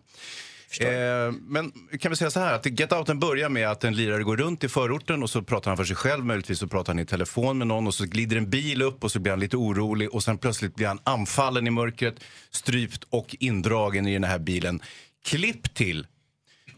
[0.81, 4.23] Eh, men kan vi säga så här att Get Outen börjar med att en lirare
[4.23, 6.99] går runt i förorten och så pratar han för sig själv, möjligtvis så pratar han
[6.99, 9.57] i telefon med någon och så glider en bil upp och så blir han lite
[9.57, 12.15] orolig och sen plötsligt blir han anfallen i mörkret,
[12.51, 14.81] strypt och indragen i den här bilen.
[15.25, 16.07] Klipp till,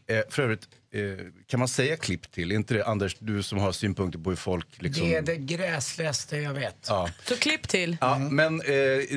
[0.10, 0.68] eh, för övrigt,
[1.48, 2.52] kan man säga klipp till?
[2.52, 5.10] Inte det Anders, du som har synpunkter på hur folk liksom...
[5.10, 6.86] Det är det gräsligaste jag vet.
[6.88, 7.10] Ja.
[7.26, 7.98] Så klipp till.
[8.02, 8.68] Ja, men eh,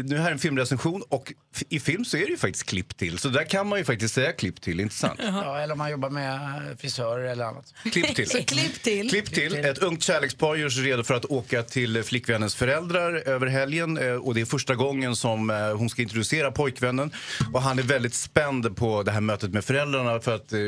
[0.05, 1.33] nu här är en filmrecension och
[1.69, 3.19] i film så är det ju faktiskt klipp till.
[3.19, 5.21] Så där kan man ju faktiskt säga klipp till, inte sant?
[5.23, 6.41] Ja, eller om man jobbar med
[6.81, 7.75] frisörer eller annat.
[7.93, 8.31] Klipp till.
[8.31, 9.11] Så klipp till.
[9.11, 9.55] Klipp till.
[9.65, 13.99] Ett ungt kärlekspar gör sig redo för att åka till flickvännens föräldrar över helgen.
[13.99, 17.11] eh, Och det är första gången som eh, hon ska introducera pojkvännen.
[17.53, 20.59] Och han är väldigt spänd på det här mötet med föräldrarna för att eh,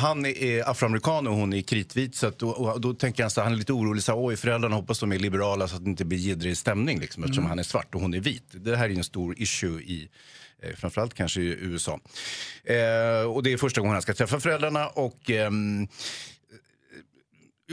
[0.00, 2.14] han är afroamerikan och hon är kritvit.
[2.14, 4.02] Så att, och då tänker han så han är lite orolig.
[4.02, 7.00] Så här, Oj, föräldrarna hoppas de är liberala så att det inte blir jiddrig stämning
[7.00, 7.48] liksom, eftersom Mm.
[7.50, 8.44] han är svart och hon är vit.
[8.52, 10.08] Det här är en stor issue i
[10.62, 12.00] eh, framförallt kanske i USA.
[12.64, 15.88] Eh, och det är första gången han ska träffa föräldrarna och ehm,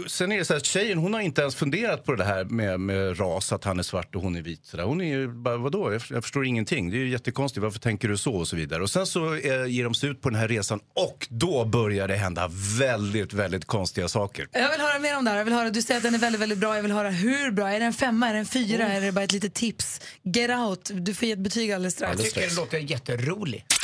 [0.08, 2.80] Sen är det så här, tjejen hon har inte ens funderat på det här med,
[2.80, 4.66] med ras, att han är svart och hon är vit.
[4.66, 4.84] Så där.
[4.84, 6.90] Hon är ju bara, vadå, jag, jag förstår ingenting.
[6.90, 8.34] Det är ju jättekonstigt, varför tänker du så?
[8.34, 8.84] Och så vidare.
[8.84, 12.08] Och sen så eh, ger de sig ut på den här resan och då börjar
[12.08, 14.48] det hända väldigt, väldigt konstiga saker.
[14.52, 15.38] Jag vill höra mer om det här.
[15.38, 16.76] Jag vill höra, du säger att den är väldigt, väldigt bra.
[16.76, 17.70] Jag vill höra hur bra.
[17.70, 18.30] Är det en femma?
[18.30, 18.86] Är det en fyra?
[18.86, 18.96] Oh.
[18.96, 20.02] Är det bara ett litet tips?
[20.24, 20.92] Get out.
[20.94, 22.20] Du får ge ett betyg alldeles strax.
[22.20, 23.77] Jag tycker det låter jätteroligt.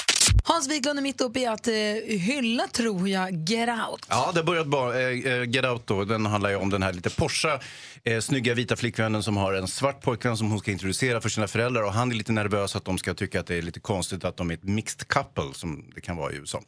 [0.45, 1.73] Hans Wiklund är mitt uppe i att eh,
[2.07, 4.05] hylla, tror jag, Get Out.
[4.09, 4.99] Ja, det har börjat bra.
[4.99, 7.59] Eh, eh, Get Out då, den handlar ju om den här lite Porsche,
[8.03, 11.47] eh, snygga vita flickvännen som har en svart pojkvän som hon ska introducera för sina
[11.47, 14.25] föräldrar och han är lite nervös att de ska tycka att det är lite konstigt
[14.25, 16.61] att de är ett mixed couple som det kan vara i USA.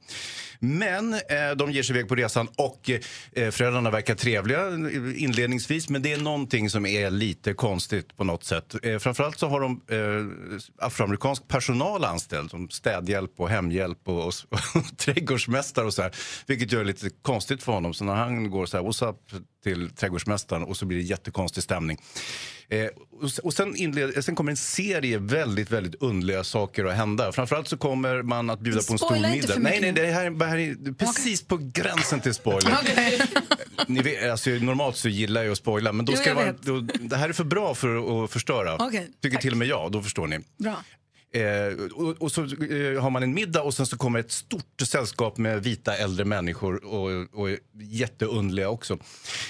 [0.59, 1.19] Men eh,
[1.57, 2.89] de ger sig iväg på resan och
[3.33, 8.23] eh, föräldrarna verkar trevliga eh, inledningsvis men det är någonting som är lite konstigt på
[8.23, 8.75] något sätt.
[8.83, 14.33] Eh, framförallt så har de eh, afroamerikansk personal anställd som städhjälp och hemhjälp och, och,
[14.75, 16.11] och trädgårdsmästare och så här.
[16.47, 17.93] Vilket gör det lite konstigt för honom.
[17.93, 19.17] Så när han går så här, what's up
[19.63, 21.97] till trädgårdsmästaren och så blir det jättekonstig stämning.
[22.69, 22.85] Eh,
[23.21, 27.31] och, och sen, inled, sen kommer en serie väldigt, väldigt underliga saker att hända.
[27.31, 29.53] Framförallt så kommer man att bjuda på en stor middag.
[29.53, 32.77] för Nej, nej, det här, det här är precis på gränsen till spoiler.
[33.87, 36.53] Ni vet, alltså, normalt så gillar jag att spoila, men då Jo, ska det, vara,
[36.61, 38.75] då, det här är för bra för att förstöra.
[38.75, 40.39] Okej, Tycker till och med jag, då förstår ni.
[40.57, 40.75] Bra.
[41.35, 44.81] Eh, och, och så eh, har man en middag och sen så kommer ett stort
[44.81, 48.97] sällskap med vita äldre människor och, och jätteundliga också.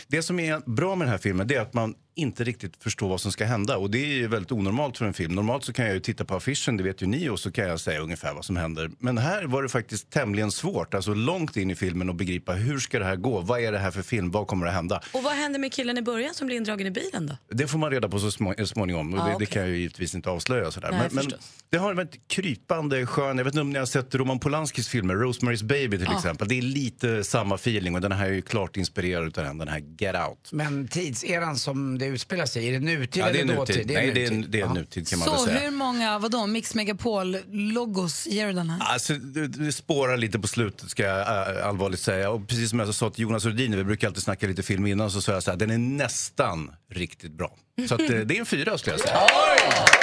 [0.08, 3.10] Det som är bra med den här filmen det är att man inte riktigt förstår
[3.10, 5.36] vad som ska hända och det är ju väldigt onormalt för en film.
[5.36, 7.68] Normalt så kan jag ju titta på affischen, det vet ju ni, och så kan
[7.68, 8.92] jag säga ungefär vad som händer.
[9.00, 12.80] Men här var det faktiskt tämligen svårt, alltså långt in i filmen att begripa hur
[12.80, 13.42] ska det här gå?
[13.42, 14.32] Vad är det här för film?
[14.32, 15.02] Vad kommer att hända?
[15.12, 17.56] Och vad händer med killen i början som blir indragen i bilen då?
[17.56, 19.14] Det får man reda på så små, småningom.
[19.14, 20.72] Och Ja, det, det kan jag ju givetvis inte avslöja.
[20.72, 20.92] Sådär.
[20.92, 21.52] Nej, men, men förstås.
[21.70, 23.38] det har varit krypande skön.
[23.38, 26.18] Jag vet inte om ni har sett Roman Polanskis filmer, Rosemary's Baby till Ja.
[26.18, 26.48] exempel.
[26.48, 29.68] Det är lite samma feeling och den här är ju klart inspirerad av den, den
[29.68, 30.50] här Get Out.
[30.52, 33.76] Men tidseran som det utspelar sig i, är det nutid Ja, det är eller nutid.
[33.76, 33.92] dåtid?
[33.94, 34.74] Nej, det är, det är Ja.
[34.74, 35.60] nutid kan man väl Så säga.
[35.60, 38.80] hur många, vadå, Mix Megapol-logos ger du den här?
[38.94, 42.30] Alltså, det, det spårar lite på slutet ska jag äh, allvarligt säga.
[42.30, 45.12] Och precis som jag sa till Jonas Rhodin, vi brukar alltid snacka lite film innan,
[45.12, 47.56] så sa jag så här, den är nästan riktigt bra.
[47.88, 49.20] Så att, eh, det är en fyra skulle jag säga.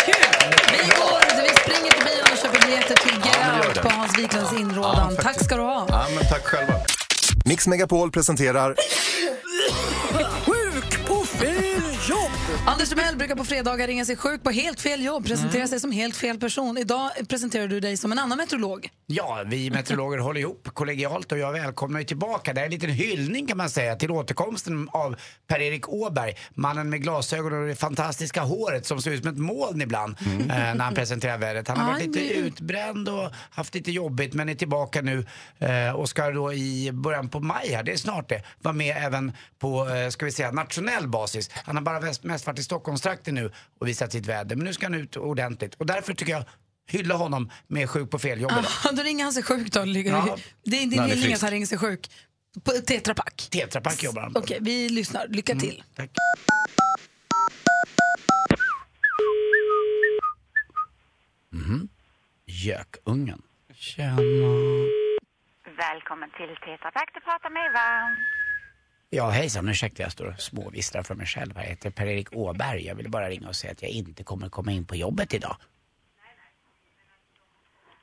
[0.07, 3.83] Vi går, vi springer till bion och köper biljetter till Get Ja, Out det.
[3.83, 4.97] på Hans Wiklunds Ja, inrådan.
[5.17, 5.23] faktiskt.
[5.23, 5.87] Tack ska du ha.
[5.89, 6.75] Ja, men tack själva.
[7.45, 8.77] Mix Megapol presenterar
[12.67, 15.69] Anders Timell brukar på fredagar ringa sig sjuk på helt fel jobb, presentera Mm.
[15.69, 16.79] sig som helt fel person.
[16.79, 18.89] Idag presenterar du dig som en annan meteorolog.
[19.07, 22.53] Ja, vi meteorologer håller ihop kollegialt och jag välkomnar ju tillbaka.
[22.53, 25.17] Det är en liten hyllning kan man säga till återkomsten av
[25.49, 26.35] Per-Erik Åberg.
[26.55, 30.47] Mannen med glasögon och det fantastiska håret som ser ut som ett moln ibland eh,
[30.47, 31.69] när han presenterar vädret.
[31.69, 35.27] Han har varit lite utbränd och haft lite jobbigt men är tillbaka nu
[35.59, 38.97] eh, och ska då i början på maj här, det är snart det, vara med
[39.07, 41.51] även på, eh, ska vi säga, nationell basis.
[41.65, 43.51] Han har bara mest, mest varit i Stockholmstrakten nu
[43.81, 46.45] och visat sitt väder men nu ska han ut ordentligt och därför tycker jag
[46.87, 48.53] hylla honom med Sjuk på fel jobb.
[48.53, 49.85] Ah, då ringer han sig sjuk då.
[49.85, 50.37] Ligger- Ja.
[50.65, 51.35] Det din det är friskt.
[51.35, 52.11] att han ringer sig sjuk.
[52.65, 53.49] På Tetra Pak.
[53.51, 54.39] Tetra Pak jobbar han på.
[54.41, 55.27] Okej, vi lyssnar.
[55.29, 55.83] Lycka till.
[55.97, 56.11] tack.
[61.53, 61.89] Mhm.
[62.47, 63.43] Gökungen.
[63.75, 64.17] Tjena.
[65.77, 67.87] Välkommen till Tetra Pak, du pratar med Eva.
[69.15, 69.69] Ja, hejsan.
[69.69, 71.53] Ursäkta, jag står och småvisslar för mig själv.
[71.55, 72.87] Jag heter Per-Erik Åberg.
[72.87, 75.57] Jag vill bara ringa och säga att jag inte kommer komma in på jobbet idag.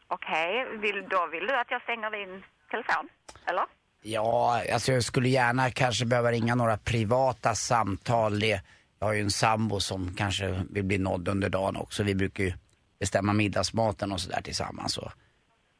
[0.07, 3.09] Okej, vill, då vill du att jag stänger din telefon?
[3.45, 3.65] Eller?
[4.01, 8.39] Ja, alltså jag skulle gärna kanske behöva ringa några privata samtal.
[8.39, 8.61] Det,
[8.99, 12.03] jag har ju en sambo som kanske vill bli nådd under dagen också.
[12.03, 12.53] Vi brukar ju
[12.99, 14.97] bestämma middagsmaten och sådär tillsammans.
[14.97, 15.11] Och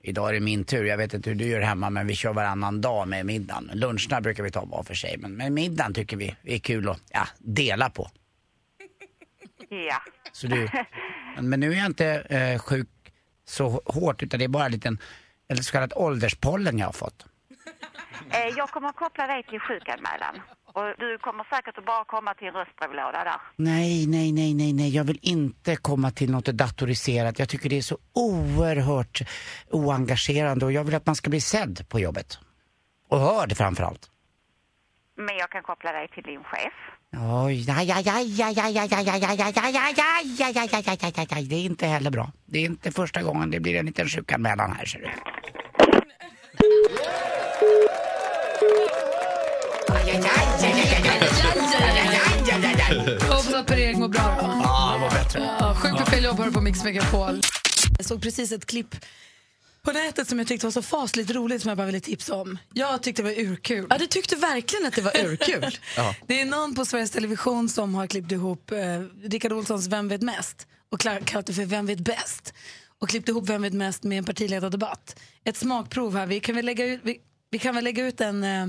[0.04, 0.86] idag är det min tur.
[0.86, 3.72] Jag vet inte hur du gör hemma men vi kör varannan dag med middagen.
[3.74, 7.02] Luncherna brukar vi ta var för sig men, men middagen tycker vi är kul att
[7.10, 8.10] ja, dela på.
[9.72, 10.02] Ja.
[10.32, 10.70] Så du,
[11.42, 12.88] men, nu är jag inte eh, sjuk
[13.46, 14.98] så hårt utan det är bara en liten,
[15.48, 17.26] eller så kallad ålderspollen jag har fått.
[18.32, 20.42] Eh, jag kommer att koppla dig till sjukanmälan.
[20.74, 23.42] Och du kommer säkert att bara komma till en röstbrevlåda där.
[23.56, 24.96] Nej, nej, nej, nej, nej.
[24.96, 27.40] Jag vill inte komma till något datoriserat.
[27.40, 29.22] Jag tycker det är så oerhört
[29.70, 32.40] oengagerande och jag vill att man ska bli sedd på jobbet.
[33.10, 34.10] Och hörd framförallt.
[35.16, 36.74] Men jag kan koppla dig till din chef.
[37.46, 40.00] Oj, aj, aj, aj, aj, aj, aj, aj, aj, aj, aj, aj, aj,
[40.40, 41.44] aj, aj, aj, aj, aj, aj.
[41.50, 42.32] Det är inte heller bra.
[42.46, 45.10] Det är inte första gången det blir en liten sjukanmälan här ser du.
[53.20, 54.62] Jag hoppas att Per-Erik mår bra då.
[54.64, 55.40] Ja, det var bättre.
[55.60, 57.42] Ja, sjuk på fel jobb har du på Mix Megapol.
[57.98, 58.96] Jag såg precis ett klipp
[59.82, 62.58] på nätet som jag tyckte var så fasligt roligt som jag bara ville tipsa om.
[62.74, 63.88] Jag tyckte det var urkul.
[63.90, 65.78] Ja, du tyckte verkligen att det var urkul.
[65.98, 66.16] Ja.
[66.28, 68.78] Det är någon på Sveriges Television som har klippt ihop eh,
[69.30, 72.54] Rickard Olssons Vem vet mest och kla- kallat det för Vem vet bäst
[73.00, 75.20] och klippt ihop Vem vet mest med en partiledardebatt.
[75.44, 76.26] Ett smakprov här.
[76.26, 77.18] Vi kan väl lägga ut, vi,
[77.52, 78.66] vi kan väl lägga ut en eh,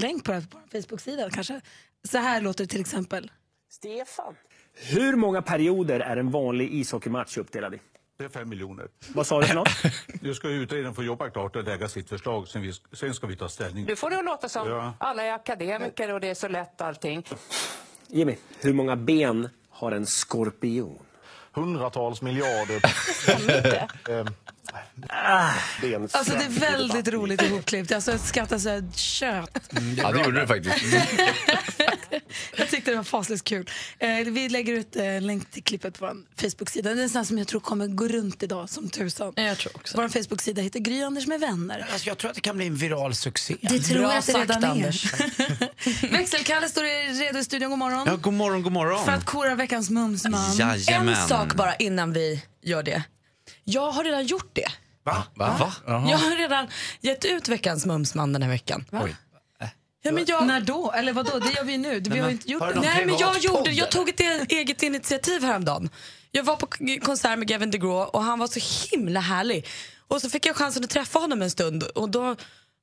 [0.00, 1.60] länk på, det på vår Facebook-sida kanske.
[2.08, 3.30] Så här låter det till exempel.
[3.70, 4.34] Stefan.
[4.74, 7.78] Hur många perioder är en vanlig ishockeymatch uppdelad i?
[8.18, 8.88] Det är fem miljoner.
[9.14, 9.68] Vad sa du för något?
[10.22, 13.26] Nu ska ju utredaren få jobba klart och lägga sitt förslag, sen, vi, sen ska
[13.26, 13.86] vi ta ställning.
[13.86, 14.94] Du får det att låta som Ja.
[14.98, 17.26] alla är akademiker och det är så lätt allting.
[18.08, 20.98] Jimmy, hur många ben har en skorpion?
[21.52, 22.82] Hundratals miljarder.
[25.10, 25.50] Ehm,
[25.80, 26.08] ben.
[26.12, 27.92] Alltså det är väldigt roligt ihopklippt.
[27.92, 29.70] Alltså jag skrattar så här kött.
[29.96, 30.76] Ja, det gjorde du faktiskt.
[32.56, 33.70] Jag tyckte det var fasligt kul.
[33.98, 36.94] Eh, vi lägger ut eh, en länk till klippet på vår Facebook-sida.
[36.94, 39.32] Det är en sån som jag tror kommer gå runt idag som tusan.
[39.36, 39.96] Jag tror också.
[39.96, 41.86] Vår Facebook-sida heter Gry Anders med vänner.
[41.92, 43.56] Alltså, jag tror att det kan bli en viral succé.
[43.60, 44.68] Det tror jag att det redan är.
[44.68, 45.12] Anders.
[46.10, 46.82] Växelkalle står
[47.20, 47.70] redo i studion.
[47.70, 48.04] God morgon.
[48.06, 49.04] Ja, god morgon, god morgon.
[49.04, 50.56] För att kora veckans mumsman.
[50.56, 51.14] Jajamän.
[51.14, 53.02] En sak bara innan vi gör det.
[53.64, 54.68] Jag har redan gjort det.
[55.04, 55.24] Va?
[55.34, 55.72] Va?
[55.86, 56.68] Jag har redan
[57.00, 58.84] gett ut veckans mumsman den här veckan.
[58.92, 59.16] Oj.
[60.02, 60.46] Ja, men jag...
[60.46, 60.92] När då?
[60.92, 61.38] Eller vad då?
[61.38, 62.00] Det gör vi nu.
[62.00, 62.80] Vi har inte gjort det.
[62.80, 65.90] Nej, men jag, gjorde, jag tog ett e- eget initiativ häromdagen.
[66.30, 66.66] Jag var på
[67.02, 69.66] konsert med Gavin DeGraw och han var så himla härlig.
[70.08, 72.36] Och så fick jag chansen att träffa honom en stund och då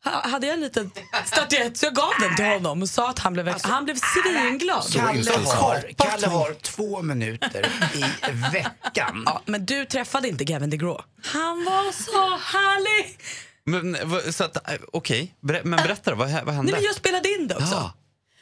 [0.09, 0.91] hade jag en liten
[1.25, 4.85] statyett så jag gav den till honom och sa att han blev, han blev svinglad.
[4.93, 8.03] Kalle har, Kalle har två minuter i
[8.51, 9.23] veckan.
[9.25, 11.03] Ja, men du träffade inte Gavin DeGraw.
[11.23, 13.17] Han var så härlig!
[13.63, 13.97] Men,
[14.33, 16.71] så att, eh, okej, men berätta då, vad, vad hände?
[16.71, 17.75] Nej, men jag spelade in det också.
[17.75, 17.93] Ja.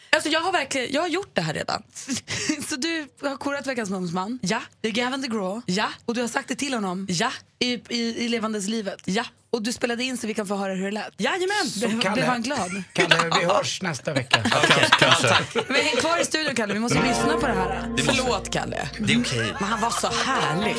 [0.10, 1.84] Alltså, jag har verkligen jag har gjort det här redan.
[2.70, 4.40] Så du har korat veckans mumsman?
[4.42, 4.62] Ja.
[4.82, 5.62] Det är Gavin DeGraw?
[5.66, 5.90] Ja.
[6.06, 7.08] Och du har sagt det till honom?
[7.10, 7.32] Ja.
[7.60, 9.02] I, i, i levandes livet?
[9.06, 9.26] Ja.
[9.56, 11.14] Och du spelade in så vi kan få höra hur det lät?
[11.18, 11.48] Jajamän!
[11.78, 12.14] Blev, Kalle.
[12.16, 12.84] blev han glad?
[12.94, 14.44] Kalle, vi hörs nästa vecka.
[15.00, 15.36] Kanske.
[15.68, 17.82] Men häng kvar i studion Kalle, vi måste lyssna på det här.
[17.98, 18.90] Det måste- Förlåt Kalle.
[19.00, 19.54] Det är okej.
[19.60, 20.76] Men han var så härlig.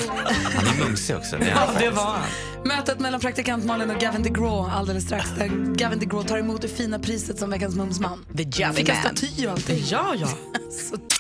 [0.55, 1.37] Han är mumsig också.
[1.37, 2.23] Det Ja, det var han.
[2.65, 5.29] Mötet mellan praktikant Malin och Gavin DeGraw alldeles strax.
[5.39, 8.25] Där Gavin DeGraw tar emot det fina priset som veckans mumsman.
[8.37, 9.05] The Jam Fick en Man.
[9.17, 9.83] staty och allting.
[9.89, 10.29] Ja, ja.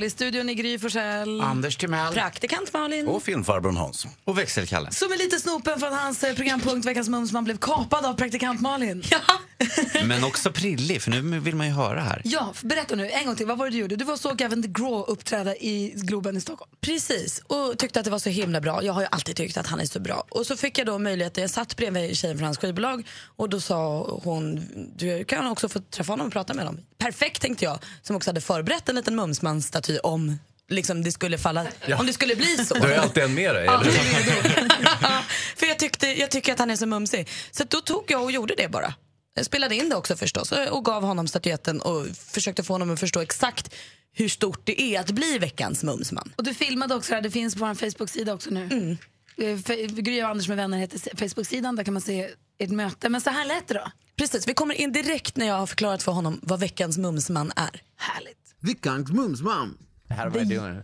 [0.00, 1.40] I studion i Gry Forssell.
[1.40, 2.12] Anders Timell.
[2.12, 3.08] Praktikant Malin.
[3.08, 4.06] Och filmfarbrorn Hans.
[4.24, 4.90] Och växelkalle.
[4.92, 8.60] Som är lite snopen för att hans eh, programpunkt Veckans Mumsman blev kapad av praktikant
[8.60, 9.02] Malin.
[9.10, 9.18] Ja.
[10.04, 12.22] Men också prillig, för nu vill man ju höra här.
[12.24, 13.46] ja, berätta nu en gång till.
[13.46, 13.96] Vad var det du gjorde?
[13.96, 16.70] Du var såg Gavin DeGraw uppträda i Globen i Stockholm.
[16.80, 18.84] Precis, och tyckte att det var så himla bra.
[18.84, 20.24] Jag har ju alltid tyckt att han är så bra.
[20.30, 23.60] Och så fick jag då möjlighet, jag satt bredvid tjejen från hans skivbolag och då
[23.60, 26.84] sa hon, du kan också få träffa honom och prata med honom.
[26.98, 30.38] Perfekt tänkte jag, som också hade förberett en liten mumsmansstaty om
[30.68, 31.98] liksom det skulle falla, Ja.
[31.98, 32.74] om det skulle bli så.
[32.74, 33.82] Du ju alltid en med dig, Ja?
[35.56, 37.28] För jag, tyckte, jag tycker att han är så mumsig.
[37.50, 38.94] Så då tog jag och gjorde det bara.
[39.34, 43.00] Jag spelade in det också förstås och gav honom statyetten och försökte få honom att
[43.00, 43.74] förstå exakt
[44.12, 46.32] hur stort det är att bli veckans mumsman.
[46.36, 48.62] Och du filmade också det här, det finns på vår Facebook-sida också nu.
[48.64, 48.96] Mm.
[49.38, 53.08] Eh, Gry och Anders med vänner heter Facebook-sidan, där kan man se ert möte.
[53.08, 53.90] Men så här lät det då.
[54.16, 57.82] Precis, vi kommer in direkt när jag har förklarat för honom vad veckans mumsman är.
[57.96, 58.38] Härligt.
[58.60, 59.78] Veckans mumsman.
[60.10, 60.82] How am I doing?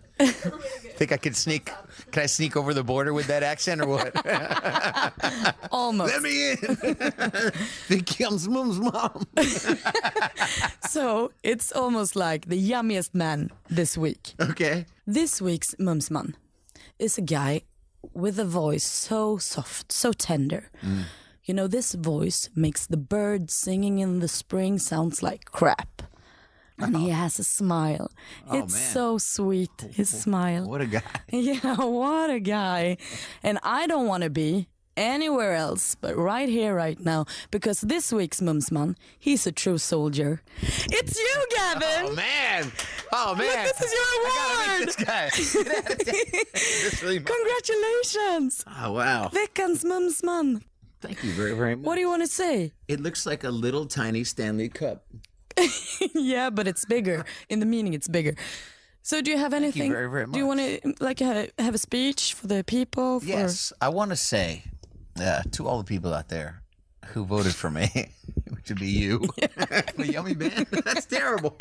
[0.99, 1.71] Think I could sneak?
[2.11, 4.13] Can I sneak over the border with that accent or what?
[5.71, 6.13] Almost.
[6.13, 6.59] Let me in.
[7.89, 9.27] Veckans mumsman.
[10.89, 14.35] So it's almost like the yummiest man this week.
[14.41, 14.85] Okay.
[15.07, 16.35] This week's mumsman
[16.99, 17.63] is a guy
[18.15, 20.71] with a voice so soft, so tender.
[21.45, 26.03] You know, this voice makes the birds singing in the spring sounds like crap.
[26.79, 28.11] And he has a smile.
[28.49, 28.93] Oh, it's man.
[28.93, 30.69] so sweet, his smile.
[30.69, 31.03] What a guy.
[31.31, 32.97] Yeah, what a guy.
[33.43, 38.13] And I don't want to be anywhere else but right here, right now, because this
[38.13, 40.43] week's Mumsman, he's a true soldier.
[40.63, 42.07] It's you, Gavin!
[42.07, 42.73] Oh man!
[43.13, 43.67] Oh man!
[43.67, 44.89] Look, this is your award!
[44.89, 45.31] This guy.
[47.05, 48.65] Really- Congratulations!
[48.67, 49.29] Oh wow!
[49.33, 50.63] Veckans Mumsman.
[51.01, 51.85] Thank you very very much.
[51.85, 52.73] What do you want to say?
[52.89, 55.05] It looks like a little tiny Stanley cup.
[56.15, 57.25] yeah, but it's bigger.
[57.49, 58.35] In the meaning, it's bigger.
[59.03, 59.89] So, do you have anything?
[59.89, 63.21] you very, very Do you want to like have, have a speech for the people?
[63.21, 63.27] For...
[63.27, 64.65] Yes, I want to say
[65.21, 66.63] uh, to all the people out there
[67.07, 67.89] who voted for me,
[68.51, 69.27] which would be you,
[69.99, 70.67] yummy man.
[70.85, 71.57] That's terrible.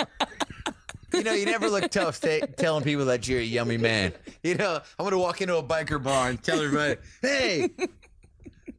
[1.13, 4.13] You know, you never look tough ta- telling people that you're a yummy man.
[4.41, 7.69] You know, I'm gonna walk into a biker bar and tell everybody, "Hey,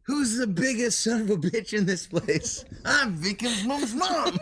[0.03, 2.65] who's the biggest son of a bitch in this place?
[2.85, 4.39] I'm Victim's mom's mom."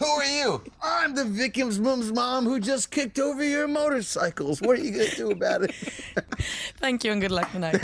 [0.00, 0.60] Who are you?
[0.82, 4.60] I'm the victim's mom's mom who just kicked over your motorcycles.
[4.60, 5.74] What are you gonna do about it?
[6.80, 7.80] Thank you and good luck tonight.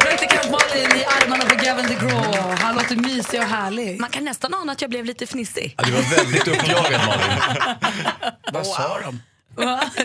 [0.00, 2.54] Praktikant Malin i armarna på Gavin DeGraw.
[2.58, 4.00] Han låter mysig och härlig.
[4.00, 5.74] Man kan nästan ana att jag blev lite fnissig.
[5.78, 7.38] Ja, du var väldigt uppjagad Malin.
[8.52, 9.20] Vad sa de?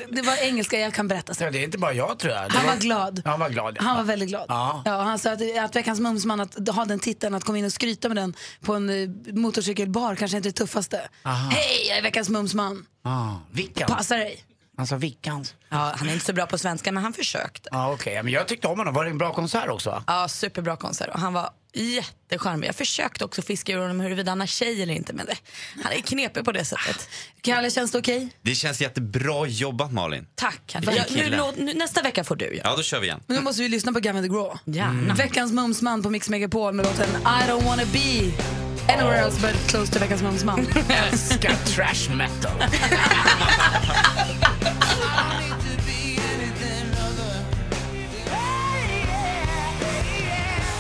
[0.10, 1.46] Det var engelska, jag kan berätta sen.
[1.46, 2.52] Ja, det är inte bara jag tror jag.
[2.52, 3.22] Det Han var glad.
[3.26, 3.76] Han var glad.
[3.80, 3.84] ja.
[3.84, 4.46] Han var väldigt glad.
[4.50, 4.82] Ja.
[4.86, 7.74] Ja, han sa att, att veckans mumsman, att ha den titeln, att komma in och
[7.74, 11.02] skryta med den på en eh, motorcykelbar kanske inte är det tuffaste.
[11.24, 11.50] Aha.
[11.50, 12.86] Hej, jag är veckans mumsman.
[13.04, 13.88] Ah, vilken?
[13.88, 14.44] Passa dig.
[14.78, 15.54] Alltså Vickans.
[15.70, 17.70] Ja, han är inte så bra på svenska men han försökte.
[17.72, 18.24] Ja, okej.
[18.24, 18.94] Men jag tyckte om honom.
[18.94, 19.90] Var det en bra konsert också?
[19.90, 20.04] va?
[20.08, 22.68] Ja, superbra konsert och han var jättecharmig.
[22.68, 25.36] Jag försökte också fiska ur honom huruvida han har tjej eller inte men det,
[25.84, 27.10] han är knepig på det sättet.
[27.42, 28.30] Kalle, känns det okej?
[28.42, 30.28] Det känns jättebra jobbat Malin.
[30.36, 30.62] Tack.
[30.82, 32.46] Jag, nu, låt- nu, nästa vecka får du.
[32.56, 32.62] Ja.
[32.64, 33.22] Ja, då kör vi igen.
[33.28, 34.60] Men nu måste vi lyssna på Gavin DeGraw.
[34.66, 35.14] Gärna.
[35.14, 39.92] Veckans mumsman på Mix Megapol med låten I don't wanna be anywhere else but close
[39.92, 40.60] to veckans mumsman.
[40.90, 42.52] Älskar trash metal.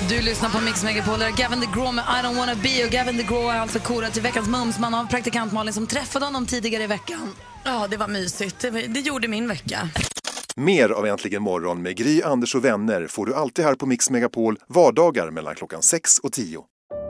[0.09, 2.91] Du lyssnar på Mix Megapol, där är Gavin DeGraw med I don't wanna be och
[2.91, 6.83] Gavin DeGraw är alltså korad till veckans mumsman av praktikant Malin som träffade honom tidigare
[6.83, 7.35] i veckan.
[7.63, 8.59] Ja, det var mysigt.
[8.59, 9.89] Det, det gjorde min vecka.
[10.55, 14.09] Mer av Äntligen morgon med Gry, Anders och vänner får du alltid här på Mix
[14.09, 16.63] Megapol vardagar mellan klockan 6 och 10.